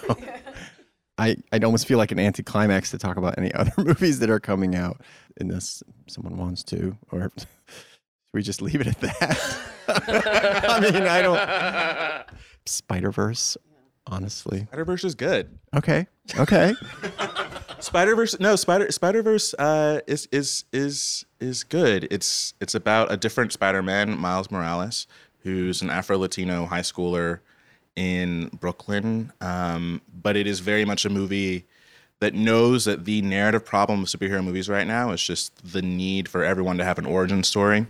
[1.18, 4.40] I, I almost feel like an anticlimax to talk about any other movies that are
[4.40, 5.02] coming out,
[5.38, 7.30] unless someone wants to, or
[8.32, 9.58] we just leave it at that?
[10.06, 12.26] I mean, I don't.
[12.66, 13.56] Spider Verse,
[14.06, 14.60] honestly.
[14.64, 15.58] Spider Verse is good.
[15.74, 16.06] Okay,
[16.38, 16.74] okay.
[17.80, 22.06] Spider Verse, no Spider Spider Verse uh, is is is is good.
[22.10, 25.06] It's it's about a different Spider Man, Miles Morales,
[25.40, 27.40] who's an Afro Latino high schooler
[27.96, 29.32] in Brooklyn.
[29.40, 31.66] Um, but it is very much a movie
[32.20, 36.28] that knows that the narrative problem of superhero movies right now is just the need
[36.28, 37.86] for everyone to have an origin story.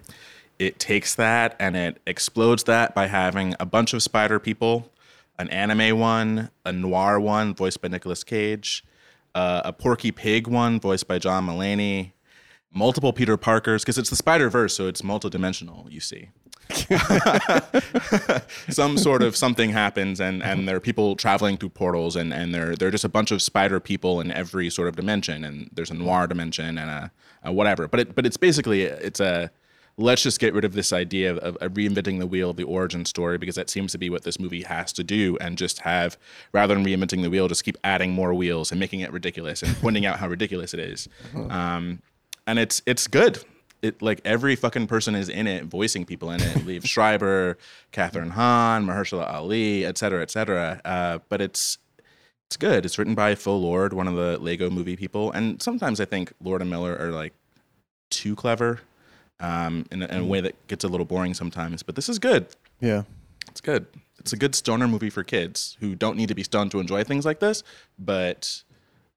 [0.60, 4.92] It takes that and it explodes that by having a bunch of spider people,
[5.38, 8.84] an anime one, a noir one voiced by Nicolas Cage,
[9.34, 12.12] uh, a Porky Pig one voiced by John Mulaney,
[12.70, 15.90] multiple Peter Parkers because it's the Spider Verse, so it's multidimensional.
[15.90, 16.28] You see,
[18.68, 22.54] some sort of something happens, and and there are people traveling through portals, and and
[22.54, 25.90] there are just a bunch of spider people in every sort of dimension, and there's
[25.90, 27.10] a noir dimension and a,
[27.44, 27.88] a whatever.
[27.88, 29.50] But it but it's basically it's a
[29.96, 33.04] let's just get rid of this idea of, of reinventing the wheel of the origin
[33.04, 36.16] story because that seems to be what this movie has to do and just have
[36.52, 39.76] rather than reinventing the wheel just keep adding more wheels and making it ridiculous and
[39.76, 41.08] pointing out how ridiculous it is.
[41.50, 42.00] Um,
[42.46, 43.42] and it's it's good.
[43.82, 46.56] It like every fucking person is in it voicing people in it.
[46.58, 47.58] Liev Schreiber
[47.92, 50.80] Kathryn Hahn Mahershala Ali et cetera et cetera.
[50.84, 51.78] Uh, but it's
[52.46, 52.84] it's good.
[52.84, 55.32] It's written by Phil Lord one of the Lego movie people.
[55.32, 57.32] And sometimes I think Lord and Miller are like
[58.10, 58.80] too clever
[59.40, 61.82] um, in, a, in a way that gets a little boring sometimes.
[61.82, 62.46] But this is good.
[62.80, 63.02] Yeah.
[63.48, 63.86] It's good.
[64.18, 67.04] It's a good stoner movie for kids who don't need to be stoned to enjoy
[67.04, 67.62] things like this,
[67.98, 68.62] but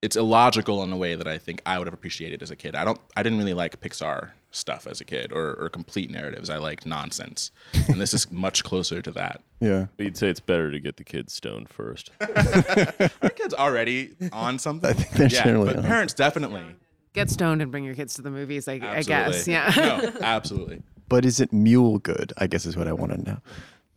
[0.01, 2.75] it's illogical in a way that I think I would have appreciated as a kid.
[2.75, 2.99] I don't.
[3.15, 6.49] I didn't really like Pixar stuff as a kid or, or complete narratives.
[6.49, 7.51] I liked nonsense,
[7.87, 9.41] and this is much closer to that.
[9.63, 9.85] Yeah.
[9.95, 12.11] But you'd say it's better to get the kids stoned first.
[12.19, 14.89] Our kids already on something.
[14.89, 15.83] I think they're yeah, generally but on.
[15.85, 16.65] parents definitely.
[17.13, 20.81] Get stoned and bring your kids to the movies i, I guess yeah no, absolutely.
[21.09, 22.33] But is it mule good?
[22.37, 23.37] I guess is what I want to know.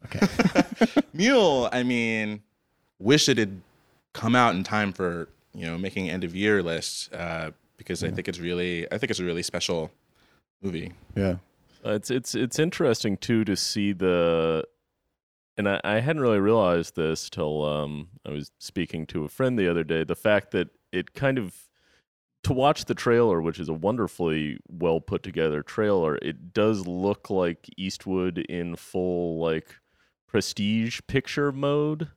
[0.04, 1.02] Okay.
[1.14, 2.42] Mule, I mean,
[2.98, 3.62] wish it had
[4.12, 8.10] come out in time for you know making end of year list uh, because I
[8.10, 9.90] think it's really I think it's a really special
[10.62, 10.92] movie.
[11.14, 11.36] yeah.
[11.84, 14.64] Uh, it's it's it's interesting too to see the,
[15.56, 19.58] and I, I hadn't really realized this till um, I was speaking to a friend
[19.58, 20.02] the other day.
[20.02, 21.54] The fact that it kind of
[22.46, 27.28] to watch the trailer, which is a wonderfully well put together trailer, it does look
[27.28, 29.74] like Eastwood in full like
[30.28, 32.08] prestige picture mode.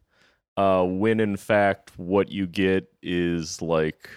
[0.55, 4.07] Uh, when in fact what you get is like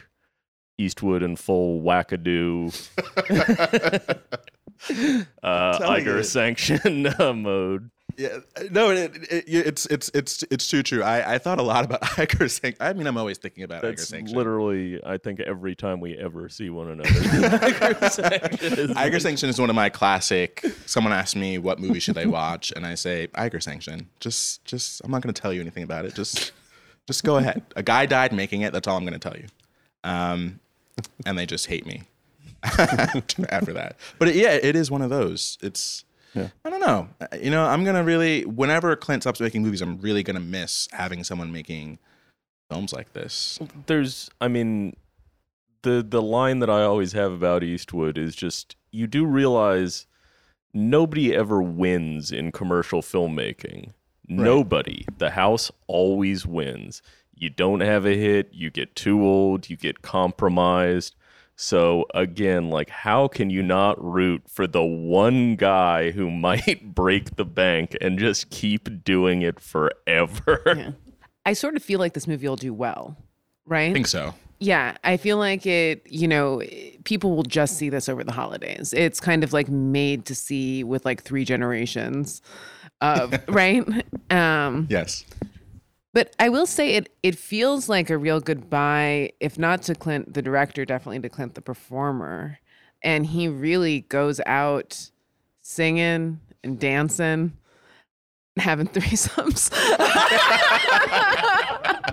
[0.77, 2.71] Eastwood in full wackadoo
[5.43, 7.91] uh, Eiger sanction uh, mode.
[8.17, 8.39] Yeah,
[8.71, 11.03] no, it, it, it's it's it's it's too true.
[11.03, 12.77] I, I thought a lot about Eiger Sanction.
[12.81, 14.37] I mean, I'm always thinking about Eiger That's Sanction.
[14.37, 17.11] literally, I think, every time we ever see one another.
[17.83, 20.65] Eiger sanction is Eiger Sanction is one of my classic.
[20.87, 24.09] Someone asked me what movie should I watch, and I say Eiger Sanction.
[24.21, 26.15] Just, just I'm not going to tell you anything about it.
[26.15, 26.53] Just,
[27.07, 27.63] just go ahead.
[27.77, 28.73] A guy died making it.
[28.73, 29.47] That's all I'm going to tell you.
[30.05, 30.61] Um,
[31.25, 32.03] and they just hate me
[32.63, 33.97] after that.
[34.19, 35.59] But it, yeah, it is one of those.
[35.61, 36.05] It's.
[36.35, 36.49] Yeah.
[36.64, 37.09] I don't know.
[37.41, 38.45] You know, I'm gonna really.
[38.45, 41.99] Whenever Clint stops making movies, I'm really gonna miss having someone making
[42.70, 43.59] films like this.
[43.85, 44.97] there's i mean
[45.83, 50.07] the the line that i always have about eastwood is just you do realize
[50.72, 53.93] nobody ever wins in commercial filmmaking
[54.26, 57.03] nobody the house always wins
[57.35, 61.14] you don't have a hit you get too old you get compromised
[61.63, 67.37] So again, like how can you not root for the one guy who might break
[67.37, 70.61] the bank and just keep doing it forever?
[70.67, 70.91] Yeah.
[71.47, 73.17] I sort of feel like this movie will do well,
[73.65, 73.91] right?
[73.91, 74.35] I think so.
[74.59, 76.63] Yeah, I feel like it, you know,
[77.05, 78.93] people will just see this over the holidays.
[78.93, 82.43] It's kind of like made to see with like three generations
[83.01, 83.85] of, right?
[84.31, 85.25] Um Yes.
[86.13, 90.35] But I will say it it feels like a real goodbye, if not to Clint
[90.35, 92.59] the director, definitely to Clint the performer.
[93.03, 95.11] And he really goes out
[95.63, 97.57] singing and dancing,
[98.57, 99.71] having threesomes.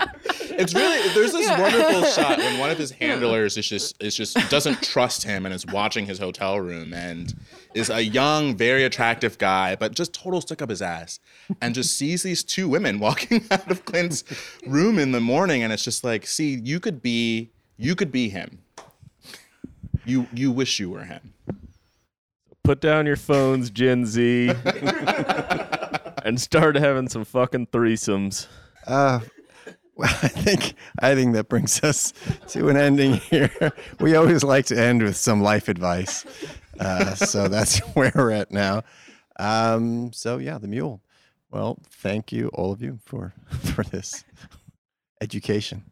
[0.52, 4.36] It's really there's this wonderful shot when one of his handlers is just is just
[4.50, 7.34] doesn't trust him and is watching his hotel room and
[7.74, 11.20] is a young, very attractive guy, but just total stick up his ass
[11.62, 14.24] and just sees these two women walking out of Clint's
[14.66, 18.30] room in the morning and it's just like, see, you could be you could be
[18.30, 18.60] him.
[20.06, 21.34] You you wish you were him.
[22.64, 24.50] Put down your phones, Gen Z,
[26.24, 28.48] and start having some fucking threesomes.
[28.86, 29.22] Uh,
[30.00, 32.14] well, I think I think that brings us
[32.48, 33.52] to an ending here.
[34.00, 36.26] We always like to end with some life advice,
[36.80, 38.84] uh, so that's where we're at now.
[39.38, 41.02] Um, so yeah, the mule.
[41.52, 44.24] Well, thank you all of you for for this
[45.20, 45.84] education.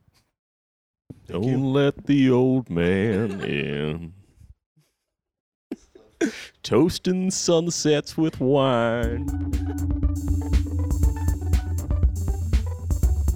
[1.28, 4.14] Don't let the old man in.
[6.64, 9.28] Toasting sunsets with wine.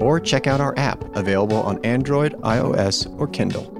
[0.00, 3.73] or check out our app available on Android, iOS, or Kindle.